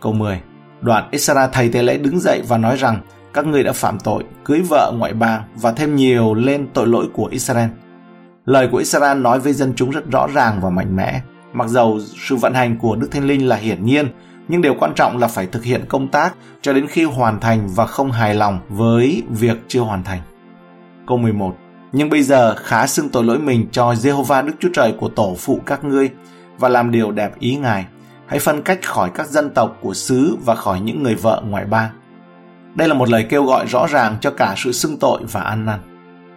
Câu 0.00 0.12
10 0.12 0.40
Đoạn 0.80 1.08
Esra 1.10 1.46
thầy 1.46 1.68
tế 1.68 1.82
lễ 1.82 1.98
đứng 1.98 2.20
dậy 2.20 2.42
và 2.48 2.58
nói 2.58 2.76
rằng 2.76 3.00
các 3.34 3.46
ngươi 3.46 3.62
đã 3.62 3.72
phạm 3.72 3.98
tội, 4.00 4.24
cưới 4.44 4.60
vợ 4.68 4.92
ngoại 4.98 5.12
bang 5.12 5.42
và 5.56 5.72
thêm 5.72 5.96
nhiều 5.96 6.34
lên 6.34 6.66
tội 6.74 6.86
lỗi 6.86 7.06
của 7.12 7.26
Israel. 7.26 7.68
Lời 8.46 8.68
của 8.72 8.78
Israel 8.78 9.18
nói 9.18 9.40
với 9.40 9.52
dân 9.52 9.72
chúng 9.76 9.90
rất 9.90 10.10
rõ 10.10 10.26
ràng 10.34 10.60
và 10.62 10.70
mạnh 10.70 10.96
mẽ. 10.96 11.20
Mặc 11.52 11.68
dầu 11.68 12.00
sự 12.28 12.36
vận 12.36 12.54
hành 12.54 12.78
của 12.78 12.96
Đức 12.96 13.08
Thánh 13.10 13.26
Linh 13.26 13.48
là 13.48 13.56
hiển 13.56 13.84
nhiên, 13.84 14.08
nhưng 14.48 14.62
điều 14.62 14.74
quan 14.74 14.94
trọng 14.94 15.18
là 15.18 15.26
phải 15.26 15.46
thực 15.46 15.64
hiện 15.64 15.84
công 15.88 16.08
tác 16.08 16.34
cho 16.62 16.72
đến 16.72 16.86
khi 16.86 17.04
hoàn 17.04 17.40
thành 17.40 17.68
và 17.74 17.86
không 17.86 18.10
hài 18.10 18.34
lòng 18.34 18.58
với 18.68 19.22
việc 19.28 19.58
chưa 19.68 19.80
hoàn 19.80 20.04
thành. 20.04 20.20
Câu 21.06 21.18
11 21.18 21.56
Nhưng 21.92 22.10
bây 22.10 22.22
giờ 22.22 22.54
khá 22.54 22.86
xưng 22.86 23.08
tội 23.08 23.24
lỗi 23.24 23.38
mình 23.38 23.66
cho 23.72 23.92
Jehovah 23.92 24.46
Đức 24.46 24.52
Chúa 24.60 24.68
Trời 24.72 24.94
của 24.98 25.08
tổ 25.08 25.36
phụ 25.38 25.60
các 25.66 25.84
ngươi 25.84 26.10
và 26.58 26.68
làm 26.68 26.90
điều 26.90 27.10
đẹp 27.10 27.38
ý 27.38 27.56
Ngài. 27.56 27.86
Hãy 28.26 28.38
phân 28.38 28.62
cách 28.62 28.78
khỏi 28.84 29.10
các 29.14 29.28
dân 29.28 29.50
tộc 29.50 29.78
của 29.80 29.94
xứ 29.94 30.36
và 30.44 30.54
khỏi 30.54 30.80
những 30.80 31.02
người 31.02 31.14
vợ 31.14 31.42
ngoại 31.46 31.64
bang. 31.64 31.90
Đây 32.74 32.88
là 32.88 32.94
một 32.94 33.08
lời 33.08 33.26
kêu 33.28 33.44
gọi 33.44 33.66
rõ 33.66 33.86
ràng 33.86 34.16
cho 34.20 34.30
cả 34.30 34.54
sự 34.56 34.72
xưng 34.72 34.98
tội 34.98 35.20
và 35.32 35.40
ăn 35.40 35.66
năn. 35.66 35.78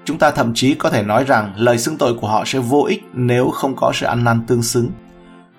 Chúng 0.06 0.18
ta 0.18 0.32
thậm 0.32 0.52
chí 0.54 0.74
có 0.74 0.90
thể 0.90 1.04
nói 1.04 1.24
rằng 1.24 1.54
lời 1.58 1.78
xưng 1.78 1.98
tội 1.98 2.14
của 2.14 2.28
họ 2.28 2.44
sẽ 2.46 2.60
vô 2.60 2.86
ích 2.90 3.04
nếu 3.14 3.50
không 3.50 3.76
có 3.76 3.92
sự 3.94 4.06
ăn 4.06 4.24
năn 4.24 4.42
tương 4.48 4.64
xứng. 4.64 4.90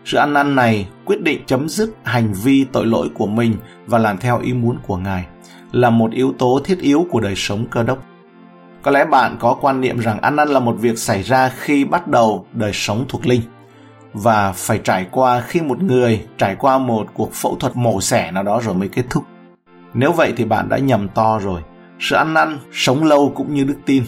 Sự 0.05 0.19
ăn 0.19 0.33
năn 0.33 0.57
này 0.57 0.89
quyết 1.05 1.23
định 1.23 1.43
chấm 1.47 1.69
dứt 1.69 1.91
hành 2.05 2.33
vi 2.33 2.65
tội 2.65 2.87
lỗi 2.87 3.09
của 3.15 3.27
mình 3.27 3.57
và 3.87 3.99
làm 3.99 4.19
theo 4.19 4.41
ý 4.41 4.53
muốn 4.53 4.79
của 4.87 4.97
Ngài, 4.97 5.27
là 5.73 5.91
một 5.91 6.13
yếu 6.13 6.35
tố 6.39 6.61
thiết 6.65 6.79
yếu 6.81 7.07
của 7.11 7.21
đời 7.21 7.35
sống 7.37 7.67
cơ 7.71 7.83
đốc. 7.83 7.99
Có 8.83 8.91
lẽ 8.91 9.05
bạn 9.05 9.37
có 9.41 9.57
quan 9.61 9.81
niệm 9.81 9.99
rằng 9.99 10.21
ăn 10.21 10.37
năn 10.37 10.49
là 10.49 10.61
một 10.61 10.77
việc 10.81 10.99
xảy 10.99 11.23
ra 11.23 11.49
khi 11.49 11.85
bắt 11.85 12.09
đầu 12.09 12.47
đời 12.53 12.71
sống 12.75 13.05
thuộc 13.09 13.27
linh 13.27 13.41
và 14.13 14.53
phải 14.53 14.81
trải 14.85 15.07
qua 15.11 15.41
khi 15.41 15.61
một 15.61 15.83
người 15.83 16.25
trải 16.39 16.57
qua 16.57 16.79
một 16.79 17.07
cuộc 17.15 17.33
phẫu 17.33 17.57
thuật 17.57 17.77
mổ 17.77 18.01
xẻ 18.01 18.31
nào 18.31 18.43
đó 18.43 18.61
rồi 18.65 18.75
mới 18.75 18.89
kết 18.89 19.05
thúc. 19.11 19.25
Nếu 19.95 20.13
vậy 20.13 20.33
thì 20.37 20.45
bạn 20.45 20.69
đã 20.69 20.79
nhầm 20.79 21.09
to 21.09 21.39
rồi. 21.39 21.61
Sự 22.01 22.17
ăn 22.17 22.35
năn 22.35 22.59
sống 22.73 23.05
lâu 23.05 23.33
cũng 23.37 23.55
như 23.55 23.65
đức 23.65 23.77
tin 23.87 24.05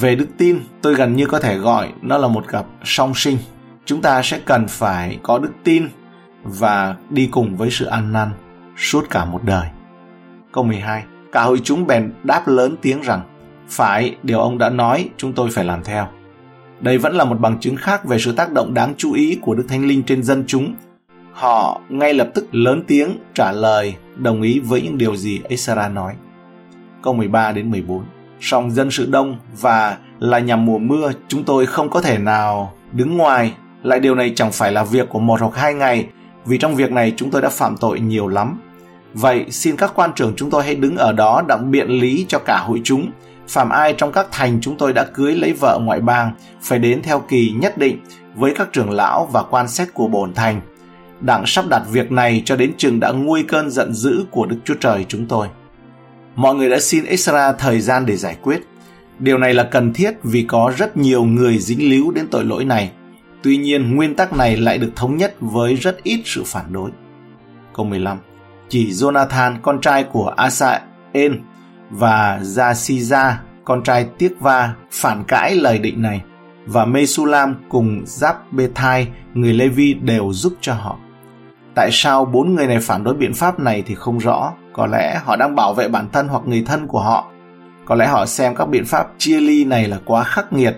về 0.00 0.14
đức 0.14 0.28
tin, 0.38 0.60
tôi 0.82 0.94
gần 0.94 1.16
như 1.16 1.26
có 1.26 1.40
thể 1.40 1.58
gọi 1.58 1.92
nó 2.02 2.18
là 2.18 2.28
một 2.28 2.48
cặp 2.48 2.66
song 2.84 3.14
sinh. 3.14 3.38
Chúng 3.84 4.02
ta 4.02 4.22
sẽ 4.22 4.40
cần 4.44 4.66
phải 4.68 5.18
có 5.22 5.38
đức 5.38 5.52
tin 5.64 5.88
và 6.42 6.96
đi 7.10 7.28
cùng 7.32 7.56
với 7.56 7.70
sự 7.70 7.84
ăn 7.84 8.12
năn 8.12 8.30
suốt 8.76 9.10
cả 9.10 9.24
một 9.24 9.44
đời. 9.44 9.66
Câu 10.52 10.64
12. 10.64 11.04
Cả 11.32 11.42
hội 11.42 11.60
chúng 11.64 11.86
bèn 11.86 12.12
đáp 12.24 12.48
lớn 12.48 12.76
tiếng 12.82 13.00
rằng, 13.00 13.20
phải, 13.68 14.16
điều 14.22 14.40
ông 14.40 14.58
đã 14.58 14.70
nói, 14.70 15.08
chúng 15.16 15.32
tôi 15.32 15.50
phải 15.52 15.64
làm 15.64 15.84
theo. 15.84 16.08
Đây 16.80 16.98
vẫn 16.98 17.14
là 17.14 17.24
một 17.24 17.40
bằng 17.40 17.60
chứng 17.60 17.76
khác 17.76 18.04
về 18.04 18.18
sự 18.18 18.32
tác 18.32 18.52
động 18.52 18.74
đáng 18.74 18.94
chú 18.96 19.12
ý 19.12 19.38
của 19.42 19.54
Đức 19.54 19.64
Thánh 19.68 19.86
Linh 19.86 20.02
trên 20.02 20.22
dân 20.22 20.44
chúng. 20.46 20.74
Họ 21.32 21.80
ngay 21.88 22.14
lập 22.14 22.30
tức 22.34 22.54
lớn 22.54 22.82
tiếng 22.86 23.18
trả 23.34 23.52
lời, 23.52 23.94
đồng 24.16 24.42
ý 24.42 24.60
với 24.60 24.82
những 24.82 24.98
điều 24.98 25.16
gì 25.16 25.40
Esra 25.48 25.88
nói. 25.88 26.14
Câu 27.02 27.14
13 27.14 27.52
đến 27.52 27.70
14 27.70 28.04
Song 28.40 28.70
dân 28.70 28.90
sự 28.90 29.06
đông 29.10 29.36
và 29.60 29.96
là 30.18 30.38
nhằm 30.38 30.66
mùa 30.66 30.78
mưa, 30.78 31.12
chúng 31.28 31.44
tôi 31.44 31.66
không 31.66 31.90
có 31.90 32.00
thể 32.00 32.18
nào 32.18 32.72
đứng 32.92 33.16
ngoài. 33.16 33.54
Lại 33.82 34.00
điều 34.00 34.14
này 34.14 34.32
chẳng 34.36 34.52
phải 34.52 34.72
là 34.72 34.84
việc 34.84 35.08
của 35.08 35.18
một 35.18 35.40
hoặc 35.40 35.56
hai 35.56 35.74
ngày, 35.74 36.06
vì 36.44 36.58
trong 36.58 36.74
việc 36.74 36.92
này 36.92 37.12
chúng 37.16 37.30
tôi 37.30 37.42
đã 37.42 37.48
phạm 37.48 37.76
tội 37.76 38.00
nhiều 38.00 38.28
lắm. 38.28 38.60
Vậy 39.14 39.44
xin 39.50 39.76
các 39.76 39.92
quan 39.94 40.12
trưởng 40.12 40.32
chúng 40.36 40.50
tôi 40.50 40.64
hãy 40.64 40.74
đứng 40.74 40.96
ở 40.96 41.12
đó 41.12 41.42
đặng 41.48 41.70
biện 41.70 41.88
lý 41.88 42.26
cho 42.28 42.38
cả 42.38 42.58
hội 42.66 42.80
chúng. 42.84 43.10
Phạm 43.48 43.68
ai 43.68 43.94
trong 43.98 44.12
các 44.12 44.26
thành 44.30 44.58
chúng 44.60 44.76
tôi 44.76 44.92
đã 44.92 45.04
cưới 45.04 45.34
lấy 45.34 45.52
vợ 45.52 45.78
ngoại 45.82 46.00
bang, 46.00 46.32
phải 46.62 46.78
đến 46.78 47.02
theo 47.02 47.18
kỳ 47.28 47.54
nhất 47.60 47.78
định 47.78 47.98
với 48.34 48.54
các 48.54 48.72
trưởng 48.72 48.90
lão 48.90 49.28
và 49.32 49.42
quan 49.42 49.68
xét 49.68 49.94
của 49.94 50.08
bổn 50.08 50.34
thành 50.34 50.60
đặng 51.22 51.46
sắp 51.46 51.64
đặt 51.68 51.82
việc 51.90 52.12
này 52.12 52.42
cho 52.44 52.56
đến 52.56 52.72
chừng 52.76 53.00
đã 53.00 53.10
nguôi 53.10 53.44
cơn 53.48 53.70
giận 53.70 53.94
dữ 53.94 54.24
của 54.30 54.46
Đức 54.46 54.56
Chúa 54.64 54.74
Trời 54.80 55.04
chúng 55.08 55.26
tôi. 55.26 55.48
Mọi 56.34 56.54
người 56.54 56.70
đã 56.70 56.80
xin 56.80 57.04
Ezra 57.04 57.52
thời 57.58 57.80
gian 57.80 58.06
để 58.06 58.16
giải 58.16 58.36
quyết. 58.42 58.62
Điều 59.18 59.38
này 59.38 59.54
là 59.54 59.62
cần 59.64 59.92
thiết 59.92 60.14
vì 60.22 60.42
có 60.48 60.72
rất 60.76 60.96
nhiều 60.96 61.24
người 61.24 61.58
dính 61.58 61.90
líu 61.90 62.10
đến 62.10 62.26
tội 62.30 62.44
lỗi 62.44 62.64
này. 62.64 62.90
Tuy 63.42 63.56
nhiên, 63.56 63.96
nguyên 63.96 64.14
tắc 64.14 64.32
này 64.32 64.56
lại 64.56 64.78
được 64.78 64.90
thống 64.96 65.16
nhất 65.16 65.34
với 65.40 65.74
rất 65.74 66.02
ít 66.02 66.22
sự 66.24 66.42
phản 66.46 66.72
đối. 66.72 66.90
Câu 67.74 67.86
15 67.86 68.18
Chỉ 68.68 68.90
Jonathan, 68.90 69.56
con 69.62 69.80
trai 69.80 70.04
của 70.04 70.28
Asael 70.36 71.32
và 71.90 72.40
Jasiza, 72.42 73.32
con 73.64 73.82
trai 73.82 74.06
Tiếc 74.18 74.40
Va, 74.40 74.74
phản 74.90 75.24
cãi 75.24 75.54
lời 75.54 75.78
định 75.78 76.02
này 76.02 76.22
và 76.66 76.84
Mesulam 76.84 77.54
cùng 77.68 78.02
Giáp 78.06 78.52
Bethai, 78.52 79.08
người 79.34 79.52
Levi 79.52 79.94
đều 79.94 80.32
giúp 80.32 80.54
cho 80.60 80.74
họ. 80.74 80.98
Tại 81.74 81.88
sao 81.92 82.24
bốn 82.24 82.54
người 82.54 82.66
này 82.66 82.78
phản 82.80 83.04
đối 83.04 83.14
biện 83.14 83.34
pháp 83.34 83.60
này 83.60 83.82
thì 83.86 83.94
không 83.94 84.18
rõ, 84.18 84.52
có 84.72 84.86
lẽ 84.86 85.20
họ 85.24 85.36
đang 85.36 85.54
bảo 85.54 85.74
vệ 85.74 85.88
bản 85.88 86.08
thân 86.12 86.28
hoặc 86.28 86.42
người 86.46 86.62
thân 86.66 86.86
của 86.86 87.00
họ. 87.00 87.30
Có 87.84 87.94
lẽ 87.94 88.06
họ 88.06 88.26
xem 88.26 88.54
các 88.54 88.68
biện 88.68 88.84
pháp 88.84 89.06
chia 89.18 89.40
ly 89.40 89.64
này 89.64 89.88
là 89.88 89.98
quá 90.04 90.24
khắc 90.24 90.52
nghiệt, 90.52 90.76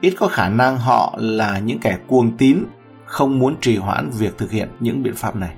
ít 0.00 0.14
có 0.18 0.28
khả 0.28 0.48
năng 0.48 0.78
họ 0.78 1.14
là 1.18 1.58
những 1.58 1.78
kẻ 1.78 1.98
cuồng 2.06 2.36
tín, 2.36 2.58
không 3.04 3.38
muốn 3.38 3.56
trì 3.60 3.76
hoãn 3.76 4.10
việc 4.10 4.38
thực 4.38 4.50
hiện 4.50 4.68
những 4.80 5.02
biện 5.02 5.14
pháp 5.14 5.36
này. 5.36 5.50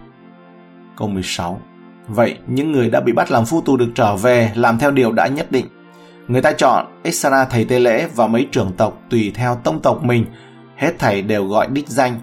Câu 0.97 1.09
16 1.09 1.61
Vậy, 2.09 2.39
những 2.47 2.73
người 2.73 2.91
đã 2.91 3.01
bị 3.01 3.13
bắt 3.13 3.31
làm 3.31 3.45
phu 3.45 3.61
tù 3.61 3.77
được 3.77 3.89
trở 3.95 4.17
về 4.17 4.53
làm 4.55 4.79
theo 4.79 4.91
điều 4.91 5.13
đã 5.13 5.27
nhất 5.27 5.53
định. 5.53 5.67
Người 6.29 6.43
ta 6.43 6.53
chọn 6.53 6.87
Esra 7.03 7.45
thầy 7.45 7.65
tế 7.65 7.79
lễ 7.79 8.09
và 8.15 8.27
mấy 8.27 8.49
trưởng 8.53 8.73
tộc 8.77 9.01
tùy 9.11 9.33
theo 9.35 9.55
tông 9.65 9.81
tộc 9.81 10.05
mình, 10.05 10.27
hết 10.77 10.93
thầy 10.99 11.23
đều 11.23 11.47
gọi 11.47 11.67
đích 11.67 11.89
danh. 11.89 12.21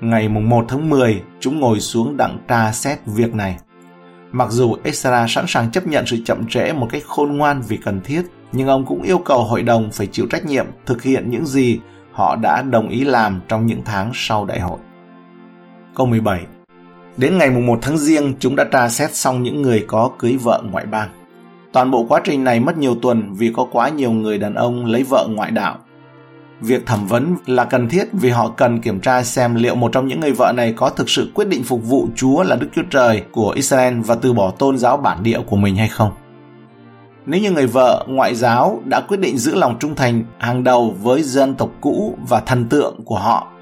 Ngày 0.00 0.28
mùng 0.28 0.48
1 0.48 0.64
tháng 0.68 0.90
10, 0.90 1.22
chúng 1.40 1.60
ngồi 1.60 1.80
xuống 1.80 2.16
đặng 2.16 2.38
tra 2.48 2.72
xét 2.72 2.98
việc 3.06 3.34
này. 3.34 3.56
Mặc 4.32 4.50
dù 4.50 4.76
Esra 4.82 5.26
sẵn 5.28 5.44
sàng 5.48 5.70
chấp 5.70 5.86
nhận 5.86 6.06
sự 6.06 6.16
chậm 6.24 6.46
trễ 6.48 6.72
một 6.72 6.88
cách 6.90 7.02
khôn 7.06 7.36
ngoan 7.36 7.62
vì 7.68 7.76
cần 7.76 8.00
thiết, 8.04 8.22
nhưng 8.52 8.68
ông 8.68 8.86
cũng 8.86 9.02
yêu 9.02 9.18
cầu 9.18 9.44
hội 9.44 9.62
đồng 9.62 9.90
phải 9.92 10.06
chịu 10.06 10.26
trách 10.30 10.46
nhiệm 10.46 10.66
thực 10.86 11.02
hiện 11.02 11.30
những 11.30 11.46
gì 11.46 11.80
họ 12.12 12.36
đã 12.36 12.62
đồng 12.62 12.88
ý 12.88 13.04
làm 13.04 13.40
trong 13.48 13.66
những 13.66 13.82
tháng 13.84 14.10
sau 14.14 14.44
đại 14.44 14.60
hội. 14.60 14.78
Câu 15.94 16.06
17 16.06 16.40
Đến 17.16 17.38
ngày 17.38 17.50
1 17.50 17.78
tháng 17.82 17.98
riêng, 17.98 18.34
chúng 18.38 18.56
đã 18.56 18.64
tra 18.64 18.88
xét 18.88 19.14
xong 19.14 19.42
những 19.42 19.62
người 19.62 19.84
có 19.88 20.10
cưới 20.18 20.36
vợ 20.42 20.62
ngoại 20.70 20.86
bang. 20.86 21.08
Toàn 21.72 21.90
bộ 21.90 22.06
quá 22.08 22.20
trình 22.24 22.44
này 22.44 22.60
mất 22.60 22.78
nhiều 22.78 22.96
tuần 23.02 23.34
vì 23.34 23.52
có 23.56 23.66
quá 23.72 23.88
nhiều 23.88 24.10
người 24.10 24.38
đàn 24.38 24.54
ông 24.54 24.86
lấy 24.86 25.02
vợ 25.02 25.28
ngoại 25.30 25.50
đạo. 25.50 25.78
Việc 26.60 26.86
thẩm 26.86 27.06
vấn 27.06 27.36
là 27.46 27.64
cần 27.64 27.88
thiết 27.88 28.08
vì 28.12 28.30
họ 28.30 28.48
cần 28.48 28.80
kiểm 28.80 29.00
tra 29.00 29.22
xem 29.22 29.54
liệu 29.54 29.74
một 29.74 29.92
trong 29.92 30.06
những 30.06 30.20
người 30.20 30.32
vợ 30.32 30.52
này 30.56 30.72
có 30.76 30.90
thực 30.90 31.10
sự 31.10 31.30
quyết 31.34 31.48
định 31.48 31.62
phục 31.64 31.84
vụ 31.84 32.08
Chúa 32.16 32.42
là 32.42 32.56
Đức 32.56 32.68
Chúa 32.74 32.82
Trời 32.90 33.22
của 33.32 33.50
Israel 33.50 34.00
và 34.00 34.14
từ 34.14 34.32
bỏ 34.32 34.50
tôn 34.50 34.78
giáo 34.78 34.96
bản 34.96 35.22
địa 35.22 35.40
của 35.46 35.56
mình 35.56 35.76
hay 35.76 35.88
không. 35.88 36.10
Nếu 37.26 37.40
như 37.40 37.50
người 37.50 37.66
vợ 37.66 38.04
ngoại 38.08 38.34
giáo 38.34 38.82
đã 38.84 39.00
quyết 39.00 39.20
định 39.20 39.38
giữ 39.38 39.54
lòng 39.54 39.76
trung 39.78 39.94
thành 39.94 40.24
hàng 40.38 40.64
đầu 40.64 40.94
với 41.02 41.22
dân 41.22 41.54
tộc 41.54 41.70
cũ 41.80 42.18
và 42.28 42.40
thần 42.40 42.68
tượng 42.68 43.00
của 43.04 43.18
họ, 43.18 43.52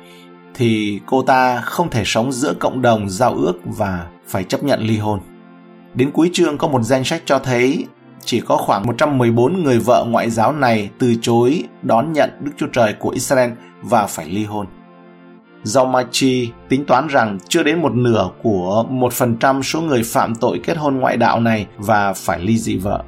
thì 0.55 1.01
cô 1.07 1.23
ta 1.23 1.61
không 1.61 1.91
thể 1.91 2.03
sống 2.07 2.33
giữa 2.33 2.55
cộng 2.55 2.83
đồng 2.83 3.11
giao 3.11 3.35
ước 3.35 3.55
và 3.65 4.07
phải 4.27 4.45
chấp 4.45 4.65
nhận 4.65 4.81
ly 4.81 4.99
hôn. 4.99 5.21
Đến 5.95 6.11
cuối 6.11 6.31
chương 6.33 6.59
có 6.59 6.69
một 6.69 6.83
danh 6.83 7.05
sách 7.05 7.23
cho 7.25 7.39
thấy 7.39 7.85
chỉ 8.25 8.41
có 8.41 8.57
khoảng 8.57 8.87
114 8.87 9.63
người 9.63 9.79
vợ 9.79 10.07
ngoại 10.09 10.31
giáo 10.31 10.53
này 10.53 10.91
từ 10.99 11.15
chối 11.23 11.65
đón 11.83 12.13
nhận 12.13 12.31
Đức 12.41 12.53
Chúa 12.57 12.67
Trời 12.73 12.93
của 12.93 13.11
Israel 13.11 13.51
và 13.83 14.07
phải 14.07 14.27
ly 14.27 14.45
hôn. 14.45 14.67
Zomachi 15.65 16.49
tính 16.69 16.85
toán 16.85 17.07
rằng 17.07 17.39
chưa 17.49 17.63
đến 17.63 17.83
một 17.83 17.93
nửa 17.93 18.29
của 18.43 18.85
một 18.91 19.13
phần 19.13 19.37
trăm 19.37 19.63
số 19.63 19.81
người 19.81 20.03
phạm 20.03 20.35
tội 20.35 20.61
kết 20.65 20.77
hôn 20.77 20.97
ngoại 20.97 21.17
đạo 21.17 21.41
này 21.41 21.67
và 21.79 22.13
phải 22.13 22.41
ly 22.41 22.59
dị 22.59 22.77
vợ. 22.77 23.03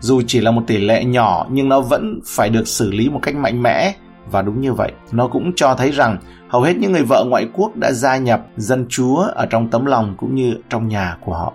Dù 0.00 0.22
chỉ 0.26 0.40
là 0.40 0.50
một 0.50 0.62
tỷ 0.66 0.78
lệ 0.78 1.04
nhỏ 1.04 1.46
nhưng 1.50 1.68
nó 1.68 1.80
vẫn 1.80 2.20
phải 2.26 2.50
được 2.50 2.68
xử 2.68 2.90
lý 2.90 3.08
một 3.08 3.20
cách 3.22 3.34
mạnh 3.34 3.62
mẽ 3.62 3.94
và 4.30 4.42
đúng 4.42 4.60
như 4.60 4.72
vậy, 4.72 4.92
nó 5.12 5.28
cũng 5.28 5.52
cho 5.56 5.74
thấy 5.74 5.90
rằng 5.90 6.18
hầu 6.48 6.62
hết 6.62 6.76
những 6.76 6.92
người 6.92 7.02
vợ 7.02 7.24
ngoại 7.28 7.48
quốc 7.52 7.76
đã 7.76 7.92
gia 7.92 8.16
nhập 8.16 8.46
dân 8.56 8.86
Chúa 8.88 9.16
ở 9.16 9.46
trong 9.46 9.68
tấm 9.68 9.86
lòng 9.86 10.14
cũng 10.16 10.34
như 10.34 10.54
trong 10.68 10.88
nhà 10.88 11.16
của 11.24 11.34
họ. 11.34 11.52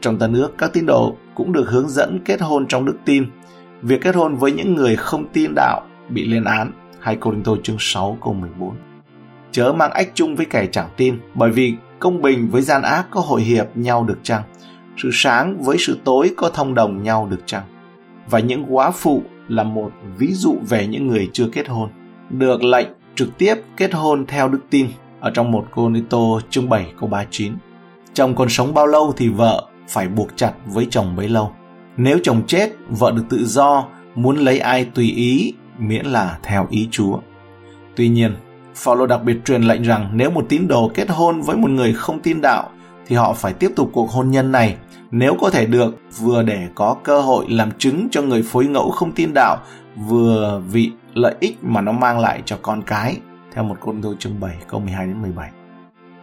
Trong 0.00 0.18
tân 0.18 0.32
ước, 0.32 0.58
các 0.58 0.72
tín 0.72 0.86
đồ 0.86 1.16
cũng 1.34 1.52
được 1.52 1.70
hướng 1.70 1.88
dẫn 1.88 2.20
kết 2.24 2.40
hôn 2.40 2.66
trong 2.68 2.84
đức 2.84 2.98
tin. 3.04 3.26
Việc 3.82 4.00
kết 4.00 4.14
hôn 4.14 4.36
với 4.36 4.52
những 4.52 4.74
người 4.74 4.96
không 4.96 5.28
tin 5.32 5.52
đạo 5.54 5.82
bị 6.08 6.26
lên 6.26 6.44
án. 6.44 6.72
2 7.00 7.16
Corinto 7.16 7.52
chương 7.62 7.76
6 7.78 8.18
câu 8.24 8.34
14. 8.34 8.76
Chớ 9.52 9.72
mang 9.72 9.90
ách 9.90 10.08
chung 10.14 10.36
với 10.36 10.46
kẻ 10.46 10.66
chẳng 10.72 10.88
tin, 10.96 11.18
bởi 11.34 11.50
vì 11.50 11.74
công 11.98 12.22
bình 12.22 12.48
với 12.50 12.62
gian 12.62 12.82
ác 12.82 13.06
có 13.10 13.20
hội 13.20 13.42
hiệp 13.42 13.76
nhau 13.76 14.04
được 14.04 14.18
chăng? 14.22 14.42
Sự 14.96 15.10
sáng 15.12 15.62
với 15.62 15.76
sự 15.78 15.98
tối 16.04 16.30
có 16.36 16.50
thông 16.50 16.74
đồng 16.74 17.02
nhau 17.02 17.28
được 17.30 17.42
chăng? 17.46 17.62
Và 18.30 18.38
những 18.38 18.64
quá 18.68 18.90
phụ 18.90 19.22
là 19.48 19.62
một 19.62 19.92
ví 20.18 20.32
dụ 20.32 20.56
về 20.68 20.86
những 20.86 21.06
người 21.06 21.30
chưa 21.32 21.48
kết 21.52 21.68
hôn, 21.68 21.88
được 22.30 22.64
lệnh 22.64 22.88
trực 23.14 23.38
tiếp 23.38 23.54
kết 23.76 23.94
hôn 23.94 24.26
theo 24.26 24.48
đức 24.48 24.60
tin 24.70 24.86
ở 25.20 25.30
trong 25.30 25.50
một 25.52 25.66
Corinto 25.74 26.18
chương 26.50 26.68
7 26.68 26.92
câu 27.00 27.08
39. 27.08 27.52
Chồng 28.14 28.34
còn 28.34 28.48
sống 28.48 28.74
bao 28.74 28.86
lâu 28.86 29.14
thì 29.16 29.28
vợ 29.28 29.68
phải 29.92 30.08
buộc 30.08 30.28
chặt 30.36 30.52
với 30.66 30.86
chồng 30.90 31.16
bấy 31.16 31.28
lâu. 31.28 31.52
Nếu 31.96 32.18
chồng 32.22 32.42
chết, 32.46 32.70
vợ 32.88 33.12
được 33.16 33.24
tự 33.28 33.46
do, 33.46 33.84
muốn 34.14 34.36
lấy 34.36 34.58
ai 34.58 34.84
tùy 34.84 35.10
ý, 35.10 35.54
miễn 35.78 36.06
là 36.06 36.38
theo 36.42 36.66
ý 36.70 36.88
Chúa. 36.90 37.18
Tuy 37.96 38.08
nhiên, 38.08 38.34
Phaolô 38.74 39.06
đặc 39.06 39.22
biệt 39.24 39.36
truyền 39.44 39.62
lệnh 39.62 39.82
rằng 39.82 40.10
nếu 40.12 40.30
một 40.30 40.46
tín 40.48 40.68
đồ 40.68 40.90
kết 40.94 41.10
hôn 41.10 41.40
với 41.40 41.56
một 41.56 41.70
người 41.70 41.92
không 41.92 42.20
tin 42.20 42.40
đạo 42.40 42.70
thì 43.06 43.16
họ 43.16 43.32
phải 43.32 43.52
tiếp 43.52 43.70
tục 43.76 43.90
cuộc 43.92 44.10
hôn 44.10 44.30
nhân 44.30 44.52
này 44.52 44.76
nếu 45.10 45.36
có 45.40 45.50
thể 45.50 45.66
được 45.66 45.98
vừa 46.18 46.42
để 46.42 46.68
có 46.74 46.96
cơ 47.02 47.20
hội 47.20 47.46
làm 47.48 47.70
chứng 47.78 48.08
cho 48.10 48.22
người 48.22 48.42
phối 48.42 48.66
ngẫu 48.66 48.90
không 48.90 49.12
tin 49.12 49.30
đạo 49.34 49.56
vừa 49.96 50.62
vì 50.70 50.90
lợi 51.14 51.34
ích 51.40 51.58
mà 51.62 51.80
nó 51.80 51.92
mang 51.92 52.18
lại 52.20 52.42
cho 52.44 52.58
con 52.62 52.82
cái 52.82 53.16
theo 53.52 53.64
một 53.64 53.76
côn 53.80 54.00
đô 54.00 54.14
chương 54.18 54.40
7 54.40 54.56
câu 54.68 54.80
12 54.80 55.06
đến 55.06 55.22
17 55.22 55.50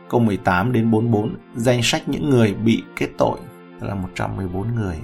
câu 0.09 0.19
18 0.19 0.73
đến 0.73 0.91
44 0.91 1.35
danh 1.55 1.79
sách 1.83 2.09
những 2.09 2.29
người 2.29 2.53
bị 2.53 2.83
kết 2.95 3.07
tội 3.17 3.37
là 3.81 3.95
114 3.95 4.75
người 4.75 4.95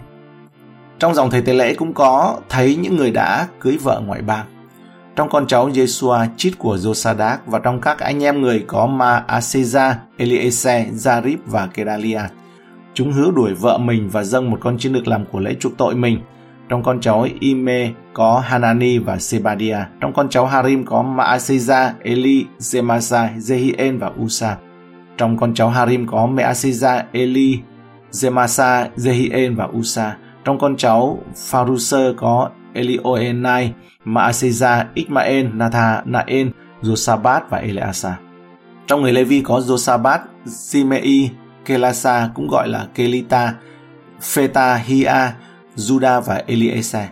trong 0.99 1.13
dòng 1.13 1.29
thầy 1.29 1.41
tế 1.41 1.53
lễ 1.53 1.75
cũng 1.75 1.93
có 1.93 2.39
thấy 2.49 2.75
những 2.75 2.95
người 2.95 3.11
đã 3.11 3.47
cưới 3.59 3.77
vợ 3.83 4.01
ngoại 4.05 4.21
bang 4.21 4.45
trong 5.15 5.29
con 5.29 5.47
cháu 5.47 5.69
Yeshua, 5.75 6.17
chít 6.37 6.53
của 6.57 6.75
Josadak 6.75 7.37
và 7.45 7.59
trong 7.59 7.81
các 7.81 7.99
anh 7.99 8.23
em 8.23 8.41
người 8.41 8.63
có 8.67 8.87
Ma 8.87 9.25
Aseza, 9.27 9.93
Eliese, 10.17 10.85
Zarib 10.93 11.37
và 11.45 11.67
Kedalia. 11.67 12.21
Chúng 12.93 13.11
hứa 13.11 13.31
đuổi 13.35 13.53
vợ 13.53 13.77
mình 13.77 14.09
và 14.09 14.23
dâng 14.23 14.51
một 14.51 14.57
con 14.61 14.77
chiên 14.77 14.93
được 14.93 15.07
làm 15.07 15.25
của 15.31 15.39
lễ 15.39 15.55
chuộc 15.59 15.77
tội 15.77 15.95
mình. 15.95 16.19
Trong 16.69 16.83
con 16.83 17.01
cháu 17.01 17.27
Ime 17.39 17.91
có 18.13 18.39
Hanani 18.39 18.97
và 18.97 19.17
Sebadia. 19.17 19.77
Trong 20.01 20.13
con 20.13 20.29
cháu 20.29 20.45
Harim 20.45 20.85
có 20.85 21.03
Maaseza, 21.03 21.91
Eli, 22.03 22.45
Zemasa, 22.59 23.37
Zehien 23.37 23.99
và 23.99 24.11
Usa. 24.23 24.57
Trong 25.17 25.37
con 25.37 25.53
cháu 25.53 25.69
Harim 25.69 26.07
có 26.07 26.27
Measeza, 26.27 27.03
Eli, 27.11 27.59
Zemasa, 28.15 28.87
Zehien 28.97 29.55
và 29.55 29.67
Usa. 29.77 30.17
Trong 30.45 30.59
con 30.59 30.77
cháu 30.77 31.19
Pharuser 31.35 32.15
có 32.17 32.49
Elioenai, 32.73 33.73
Maaseza, 34.05 34.85
Ismael, 34.93 35.47
Nathanael, 35.53 36.47
Josabat 36.81 37.41
và 37.49 37.57
Eleasa. 37.57 38.17
Trong 38.87 39.01
người 39.01 39.13
Levi 39.13 39.41
có 39.41 39.59
Josabat, 39.59 40.19
Simei, 40.45 41.29
Kelasa 41.65 42.29
cũng 42.35 42.47
gọi 42.47 42.67
là 42.67 42.87
Kelita, 42.95 43.53
hia, 44.85 45.31
Juda 45.75 46.21
và 46.21 46.43
Eliezer. 46.47 47.05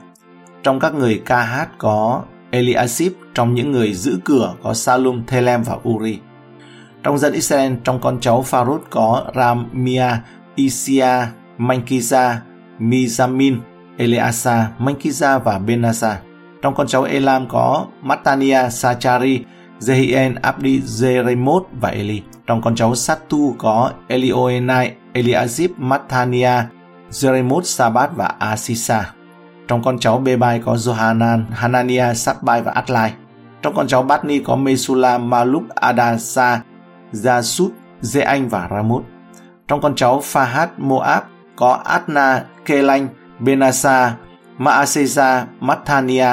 Trong 0.63 0.79
các 0.79 0.93
người 0.93 1.21
kh 1.25 1.77
có 1.77 2.21
eliasip 2.51 3.13
trong 3.33 3.55
những 3.55 3.71
người 3.71 3.93
giữ 3.93 4.19
cửa 4.25 4.53
có 4.63 4.73
Salum, 4.73 5.23
Thelem 5.25 5.63
và 5.63 5.77
Uri. 5.89 6.19
Trong 7.03 7.17
dân 7.17 7.33
Israel, 7.33 7.73
trong 7.83 8.01
con 8.01 8.19
cháu 8.19 8.41
Pharaoh 8.41 8.81
có 8.89 9.31
Ramia, 9.35 10.07
Isia, 10.55 11.27
Mankiza, 11.57 12.37
Mizamin, 12.79 13.57
Eleasa, 13.97 14.71
Mankiza 14.79 15.39
và 15.39 15.59
Benasa. 15.59 16.19
Trong 16.61 16.75
con 16.75 16.87
cháu 16.87 17.03
Elam 17.03 17.47
có 17.47 17.85
Matania, 18.01 18.69
Sachari, 18.69 19.43
Jehien, 19.79 20.35
Abdi, 20.41 20.79
Jeremot 20.79 21.61
và 21.81 21.89
Eli. 21.89 22.21
Trong 22.47 22.61
con 22.61 22.75
cháu 22.75 22.95
Sattu 22.95 23.55
có 23.57 23.91
Elioenai, 24.07 24.91
Eliazib, 25.13 25.69
Matania, 25.77 26.63
Jeremot, 27.11 27.61
Sabat 27.61 28.09
và 28.15 28.25
Asisa. 28.39 29.13
Trong 29.67 29.83
con 29.83 29.99
cháu 29.99 30.17
Bebai 30.17 30.59
có 30.59 30.73
Johanan, 30.73 31.43
Hanania, 31.51 32.13
Sabbai 32.13 32.61
và 32.61 32.71
Atlai. 32.71 33.13
Trong 33.61 33.75
con 33.75 33.87
cháu 33.87 34.03
Batni 34.03 34.39
có 34.39 34.55
Mesula, 34.55 35.17
Maluk, 35.17 35.69
Adasa, 35.75 36.61
Jasut, 37.13 37.69
Zeanh 38.01 38.49
và 38.49 38.67
Ramut. 38.71 39.03
Trong 39.67 39.81
con 39.81 39.95
cháu 39.95 40.21
Fahad 40.21 40.67
Moab 40.77 41.23
có 41.55 41.79
Adna, 41.83 42.43
Kelanh, 42.65 43.07
Benasa, 43.39 44.15
Maaseza, 44.57 45.45
Mathania, 45.59 46.27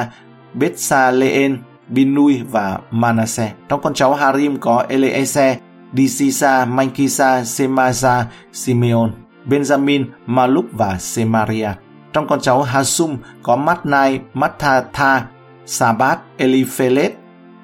Betsaleen, 0.54 1.58
Binui 1.88 2.42
và 2.50 2.78
Manasseh. 2.90 3.52
Trong 3.68 3.80
con 3.82 3.94
cháu 3.94 4.14
Harim 4.14 4.56
có 4.56 4.84
Eleese, 4.88 5.58
Disisa, 5.92 6.64
Mankisa, 6.64 7.44
Semasa, 7.44 8.26
Simeon, 8.52 9.10
Benjamin, 9.46 10.04
Maluk 10.26 10.64
và 10.72 10.98
Semaria. 10.98 11.68
Trong 12.12 12.26
con 12.28 12.40
cháu 12.40 12.62
Hasum 12.62 13.16
có 13.42 13.56
Matnai, 13.56 14.20
Mattatha, 14.34 15.26
Sabat, 15.66 16.18
Eliphelet, 16.36 17.12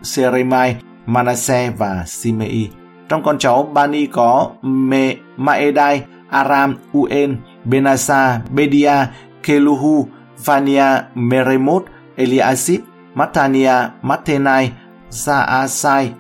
Seremai, 0.03 0.77
Manasseh 1.07 1.79
và 1.79 2.05
Simei. 2.07 2.71
Trong 3.09 3.23
con 3.23 3.39
cháu 3.39 3.63
Bani 3.63 4.07
có 4.07 4.51
Me, 4.63 5.15
Maedai, 5.37 6.03
Aram, 6.31 6.77
Uen, 6.93 7.37
Benasa, 7.65 8.41
Bedia, 8.51 9.07
Keluhu, 9.43 10.09
Vania, 10.45 11.03
Meremot, 11.15 11.83
Eliasib, 12.17 12.81
Matania, 13.15 13.91
Mathenai, 14.03 14.71
Saasai, 15.11 16.11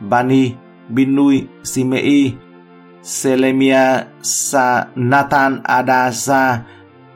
Bani, 0.00 0.54
Binui, 0.88 1.46
Simei, 1.62 2.32
Selemia, 3.02 4.06
Sa 4.22 4.86
Nathan, 4.96 5.60
Adasa, 5.64 6.64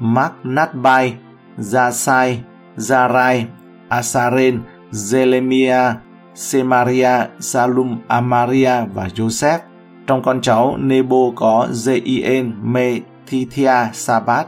Magnatbai, 0.01 1.17
Zasai, 1.59 2.45
Zarai, 2.77 3.49
Asaren, 3.91 4.65
Zelemia, 4.93 6.03
Semaria, 6.39 7.27
Salum, 7.41 7.99
Amaria 8.09 8.73
và 8.95 9.09
Joseph. 9.15 9.59
Trong 10.07 10.23
con 10.23 10.41
cháu 10.41 10.77
Nebo 10.77 11.33
có 11.37 11.69
Jeien, 11.73 12.53
Methithia, 12.63 13.93
Sabat, 13.93 14.47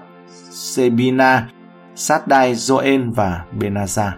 Sebina, 0.50 1.48
Sadai, 1.94 2.54
Joen 2.54 3.12
và 3.14 3.44
Benaza. 3.58 4.10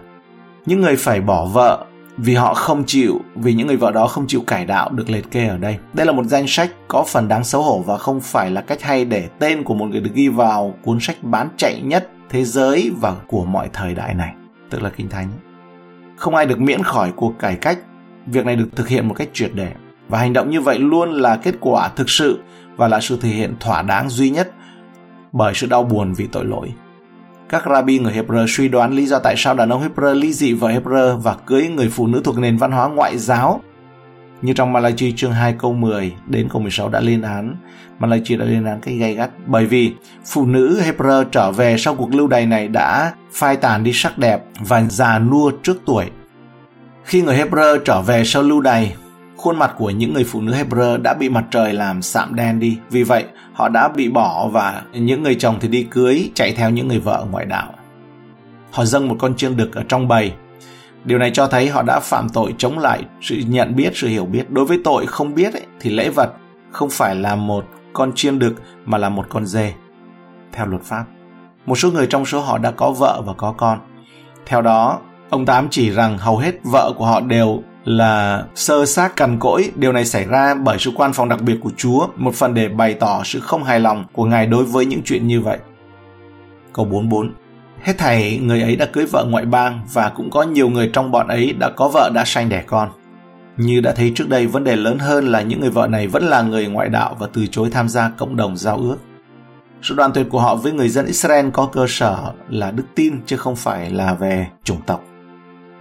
Những 0.65 0.81
người 0.81 0.95
phải 0.95 1.21
bỏ 1.21 1.45
vợ 1.45 1.85
vì 2.17 2.35
họ 2.35 2.53
không 2.53 2.83
chịu, 2.87 3.21
vì 3.35 3.53
những 3.53 3.67
người 3.67 3.77
vợ 3.77 3.91
đó 3.91 4.07
không 4.07 4.27
chịu 4.27 4.41
cải 4.47 4.65
đạo 4.65 4.89
được 4.89 5.09
liệt 5.09 5.31
kê 5.31 5.47
ở 5.47 5.57
đây. 5.57 5.77
Đây 5.93 6.05
là 6.05 6.11
một 6.11 6.25
danh 6.25 6.45
sách 6.47 6.71
có 6.87 7.03
phần 7.07 7.27
đáng 7.27 7.43
xấu 7.43 7.61
hổ 7.63 7.79
và 7.79 7.97
không 7.97 8.21
phải 8.21 8.51
là 8.51 8.61
cách 8.61 8.81
hay 8.81 9.05
để 9.05 9.29
tên 9.39 9.63
của 9.63 9.73
một 9.73 9.85
người 9.85 10.01
được 10.01 10.11
ghi 10.13 10.27
vào 10.27 10.73
cuốn 10.83 10.97
sách 11.01 11.17
bán 11.21 11.49
chạy 11.57 11.81
nhất 11.81 12.09
thế 12.29 12.43
giới 12.43 12.91
và 13.01 13.15
của 13.27 13.45
mọi 13.45 13.69
thời 13.73 13.93
đại 13.93 14.13
này, 14.13 14.33
tức 14.69 14.81
là 14.83 14.89
Kinh 14.89 15.09
Thánh. 15.09 15.27
Không 16.15 16.35
ai 16.35 16.45
được 16.45 16.59
miễn 16.59 16.83
khỏi 16.83 17.11
cuộc 17.15 17.39
cải 17.39 17.55
cách, 17.55 17.79
việc 18.25 18.45
này 18.45 18.55
được 18.55 18.69
thực 18.75 18.87
hiện 18.87 19.07
một 19.07 19.13
cách 19.13 19.29
triệt 19.33 19.51
để 19.53 19.71
và 20.09 20.19
hành 20.19 20.33
động 20.33 20.49
như 20.49 20.61
vậy 20.61 20.79
luôn 20.79 21.11
là 21.11 21.35
kết 21.35 21.55
quả 21.59 21.89
thực 21.95 22.09
sự 22.09 22.39
và 22.75 22.87
là 22.87 22.99
sự 22.99 23.17
thể 23.21 23.29
hiện 23.29 23.55
thỏa 23.59 23.81
đáng 23.81 24.09
duy 24.09 24.29
nhất 24.29 24.51
bởi 25.31 25.53
sự 25.53 25.67
đau 25.67 25.83
buồn 25.83 26.13
vì 26.13 26.27
tội 26.27 26.45
lỗi. 26.45 26.73
Các 27.49 27.63
rabbi 27.69 27.99
người 27.99 28.13
Hebrew 28.13 28.45
suy 28.47 28.67
đoán 28.67 28.93
lý 28.93 29.05
do 29.05 29.19
tại 29.19 29.35
sao 29.37 29.53
đàn 29.53 29.69
ông 29.69 29.81
Hebrew 29.81 30.13
ly 30.13 30.33
dị 30.33 30.53
vợ 30.53 30.69
Hebrew 30.69 31.17
và 31.17 31.35
cưới 31.45 31.67
người 31.67 31.89
phụ 31.89 32.07
nữ 32.07 32.21
thuộc 32.23 32.37
nền 32.37 32.57
văn 32.57 32.71
hóa 32.71 32.89
ngoại 32.89 33.17
giáo. 33.17 33.61
Như 34.43 34.53
trong 34.53 34.73
Malachi 34.73 35.11
chương 35.11 35.31
2 35.31 35.55
câu 35.59 35.73
10 35.73 36.13
đến 36.27 36.49
câu 36.49 36.61
16 36.61 36.89
đã 36.89 36.99
lên 36.99 37.21
án, 37.21 37.55
Malachi 37.99 38.35
đã 38.35 38.45
lên 38.45 38.65
án 38.65 38.81
cái 38.81 38.95
gay 38.95 39.13
gắt 39.13 39.29
bởi 39.45 39.65
vì 39.65 39.91
phụ 40.25 40.45
nữ 40.45 40.81
Hebrew 40.85 41.23
trở 41.23 41.51
về 41.51 41.77
sau 41.77 41.95
cuộc 41.95 42.13
lưu 42.13 42.27
đày 42.27 42.45
này 42.45 42.67
đã 42.67 43.13
phai 43.31 43.55
tàn 43.55 43.83
đi 43.83 43.91
sắc 43.93 44.17
đẹp 44.17 44.43
và 44.59 44.83
già 44.83 45.19
nua 45.19 45.51
trước 45.63 45.77
tuổi. 45.85 46.05
Khi 47.03 47.21
người 47.21 47.35
Hebrew 47.35 47.77
trở 47.85 48.01
về 48.01 48.23
sau 48.25 48.43
lưu 48.43 48.61
đày, 48.61 48.95
khuôn 49.37 49.59
mặt 49.59 49.73
của 49.77 49.89
những 49.89 50.13
người 50.13 50.23
phụ 50.23 50.41
nữ 50.41 50.53
Hebrew 50.53 51.01
đã 51.01 51.13
bị 51.13 51.29
mặt 51.29 51.45
trời 51.51 51.73
làm 51.73 52.01
sạm 52.01 52.35
đen 52.35 52.59
đi. 52.59 52.77
Vì 52.89 53.03
vậy, 53.03 53.25
họ 53.53 53.69
đã 53.69 53.87
bị 53.87 54.09
bỏ 54.09 54.47
và 54.47 54.81
những 54.93 55.23
người 55.23 55.35
chồng 55.35 55.57
thì 55.61 55.67
đi 55.67 55.83
cưới 55.83 56.29
chạy 56.33 56.51
theo 56.51 56.69
những 56.69 56.87
người 56.87 56.99
vợ 56.99 57.25
ngoại 57.31 57.45
đạo. 57.45 57.73
Họ 58.71 58.85
dâng 58.85 59.07
một 59.07 59.15
con 59.19 59.35
chiên 59.35 59.57
đực 59.57 59.75
ở 59.75 59.83
trong 59.87 60.07
bầy. 60.07 60.33
Điều 61.05 61.17
này 61.17 61.31
cho 61.31 61.47
thấy 61.47 61.69
họ 61.69 61.83
đã 61.83 61.99
phạm 61.99 62.29
tội 62.29 62.53
chống 62.57 62.79
lại 62.79 63.03
sự 63.21 63.35
nhận 63.47 63.75
biết, 63.75 63.91
sự 63.95 64.07
hiểu 64.07 64.25
biết. 64.25 64.51
Đối 64.51 64.65
với 64.65 64.81
tội 64.83 65.05
không 65.05 65.35
biết 65.35 65.53
ấy, 65.53 65.65
thì 65.79 65.89
lễ 65.89 66.09
vật 66.09 66.33
không 66.71 66.89
phải 66.89 67.15
là 67.15 67.35
một 67.35 67.65
con 67.93 68.11
chiên 68.15 68.39
đực 68.39 68.53
mà 68.85 68.97
là 68.97 69.09
một 69.09 69.25
con 69.29 69.45
dê. 69.45 69.73
Theo 70.51 70.65
luật 70.65 70.81
pháp. 70.81 71.05
Một 71.65 71.75
số 71.75 71.91
người 71.91 72.07
trong 72.07 72.25
số 72.25 72.39
họ 72.39 72.57
đã 72.57 72.71
có 72.71 72.91
vợ 72.91 73.21
và 73.25 73.33
có 73.33 73.53
con. 73.57 73.79
Theo 74.45 74.61
đó, 74.61 74.99
ông 75.29 75.45
Tám 75.45 75.67
chỉ 75.69 75.89
rằng 75.91 76.17
hầu 76.17 76.37
hết 76.37 76.55
vợ 76.63 76.93
của 76.97 77.05
họ 77.05 77.21
đều 77.21 77.63
là 77.85 78.43
sơ 78.55 78.85
xác 78.85 79.15
cằn 79.15 79.39
cỗi. 79.39 79.71
Điều 79.75 79.91
này 79.91 80.05
xảy 80.05 80.25
ra 80.25 80.55
bởi 80.55 80.77
sự 80.79 80.91
quan 80.95 81.13
phòng 81.13 81.29
đặc 81.29 81.41
biệt 81.41 81.57
của 81.61 81.71
Chúa, 81.77 82.07
một 82.15 82.35
phần 82.35 82.53
để 82.53 82.67
bày 82.67 82.93
tỏ 82.93 83.21
sự 83.23 83.39
không 83.39 83.63
hài 83.63 83.79
lòng 83.79 84.05
của 84.13 84.25
Ngài 84.25 84.47
đối 84.47 84.63
với 84.63 84.85
những 84.85 85.01
chuyện 85.05 85.27
như 85.27 85.41
vậy. 85.41 85.57
Câu 86.73 86.85
44 86.85 87.31
Hết 87.83 87.97
thảy 87.97 88.39
người 88.43 88.61
ấy 88.61 88.75
đã 88.75 88.85
cưới 88.85 89.05
vợ 89.05 89.25
ngoại 89.29 89.45
bang 89.45 89.79
và 89.93 90.09
cũng 90.09 90.29
có 90.29 90.43
nhiều 90.43 90.69
người 90.69 90.89
trong 90.93 91.11
bọn 91.11 91.27
ấy 91.27 91.53
đã 91.53 91.69
có 91.69 91.87
vợ 91.93 92.11
đã 92.13 92.25
sanh 92.25 92.49
đẻ 92.49 92.63
con. 92.67 92.89
Như 93.57 93.81
đã 93.81 93.91
thấy 93.91 94.11
trước 94.15 94.29
đây, 94.29 94.47
vấn 94.47 94.63
đề 94.63 94.75
lớn 94.75 94.99
hơn 94.99 95.27
là 95.27 95.41
những 95.41 95.61
người 95.61 95.69
vợ 95.69 95.87
này 95.87 96.07
vẫn 96.07 96.23
là 96.23 96.41
người 96.41 96.67
ngoại 96.67 96.89
đạo 96.89 97.17
và 97.19 97.27
từ 97.33 97.47
chối 97.47 97.69
tham 97.71 97.89
gia 97.89 98.09
cộng 98.09 98.35
đồng 98.35 98.57
giao 98.57 98.77
ước. 98.77 98.97
Sự 99.81 99.95
đoàn 99.95 100.11
tuyệt 100.13 100.27
của 100.29 100.39
họ 100.39 100.55
với 100.55 100.71
người 100.71 100.89
dân 100.89 101.05
Israel 101.05 101.49
có 101.53 101.69
cơ 101.73 101.85
sở 101.89 102.33
là 102.49 102.71
đức 102.71 102.83
tin 102.95 103.21
chứ 103.25 103.37
không 103.37 103.55
phải 103.55 103.89
là 103.89 104.13
về 104.13 104.47
chủng 104.63 104.81
tộc. 104.85 105.03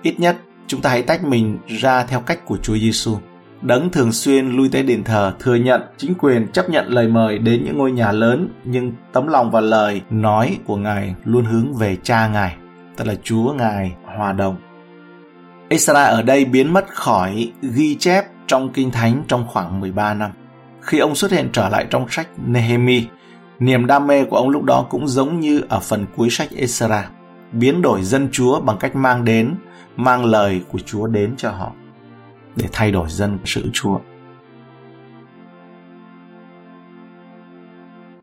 Ít 0.03 0.21
nhất 0.21 0.37
chúng 0.67 0.81
ta 0.81 0.91
hãy 0.91 1.03
tách 1.03 1.25
mình 1.25 1.59
ra 1.67 2.05
theo 2.05 2.21
cách 2.21 2.45
của 2.45 2.57
Chúa 2.57 2.77
Giêsu. 2.77 3.17
Đấng 3.63 3.91
thường 3.91 4.13
xuyên 4.13 4.51
lui 4.51 4.69
tới 4.73 4.83
đền 4.83 5.05
thờ, 5.05 5.35
thừa 5.39 5.55
nhận 5.55 5.83
chính 5.97 6.15
quyền 6.15 6.49
chấp 6.53 6.71
nhận 6.71 6.89
lời 6.89 7.09
mời 7.09 7.39
đến 7.39 7.65
những 7.65 7.79
ngôi 7.79 7.93
nhà 7.93 8.13
lớn, 8.13 8.49
nhưng 8.65 8.93
tấm 9.13 9.27
lòng 9.27 9.51
và 9.51 9.61
lời 9.61 10.03
nói 10.11 10.59
của 10.65 10.77
Ngài 10.77 11.15
luôn 11.25 11.45
hướng 11.45 11.75
về 11.75 11.97
cha 12.03 12.29
Ngài, 12.29 12.57
tức 12.97 13.07
là 13.07 13.15
Chúa 13.23 13.53
Ngài 13.53 13.93
hòa 14.17 14.33
đồng. 14.33 14.57
Esra 15.69 16.05
ở 16.05 16.23
đây 16.23 16.45
biến 16.45 16.73
mất 16.73 16.87
khỏi 16.89 17.53
ghi 17.63 17.95
chép 17.95 18.25
trong 18.47 18.73
Kinh 18.73 18.91
Thánh 18.91 19.23
trong 19.29 19.47
khoảng 19.49 19.81
13 19.81 20.15
năm. 20.15 20.31
Khi 20.81 20.99
ông 20.99 21.15
xuất 21.15 21.31
hiện 21.31 21.49
trở 21.53 21.69
lại 21.69 21.87
trong 21.91 22.07
sách 22.09 22.29
Nehemi, 22.47 23.05
niềm 23.59 23.87
đam 23.87 24.07
mê 24.07 24.25
của 24.25 24.37
ông 24.37 24.49
lúc 24.49 24.65
đó 24.65 24.87
cũng 24.91 25.09
giống 25.09 25.41
như 25.41 25.63
ở 25.69 25.81
phần 25.81 26.07
cuối 26.17 26.31
sách 26.31 26.49
Esra, 26.57 27.09
biến 27.53 27.83
đổi 27.83 28.03
dân 28.03 28.29
Chúa 28.33 28.61
bằng 28.61 28.77
cách 28.81 28.97
mang 28.97 29.25
đến 29.25 29.55
mang 29.97 30.25
lời 30.25 30.63
của 30.73 30.79
Chúa 30.79 31.07
đến 31.07 31.35
cho 31.37 31.51
họ 31.51 31.73
để 32.57 32.69
thay 32.73 32.91
đổi 32.91 33.11
dân 33.11 33.39
sự 33.45 33.71
Chúa. 33.73 33.99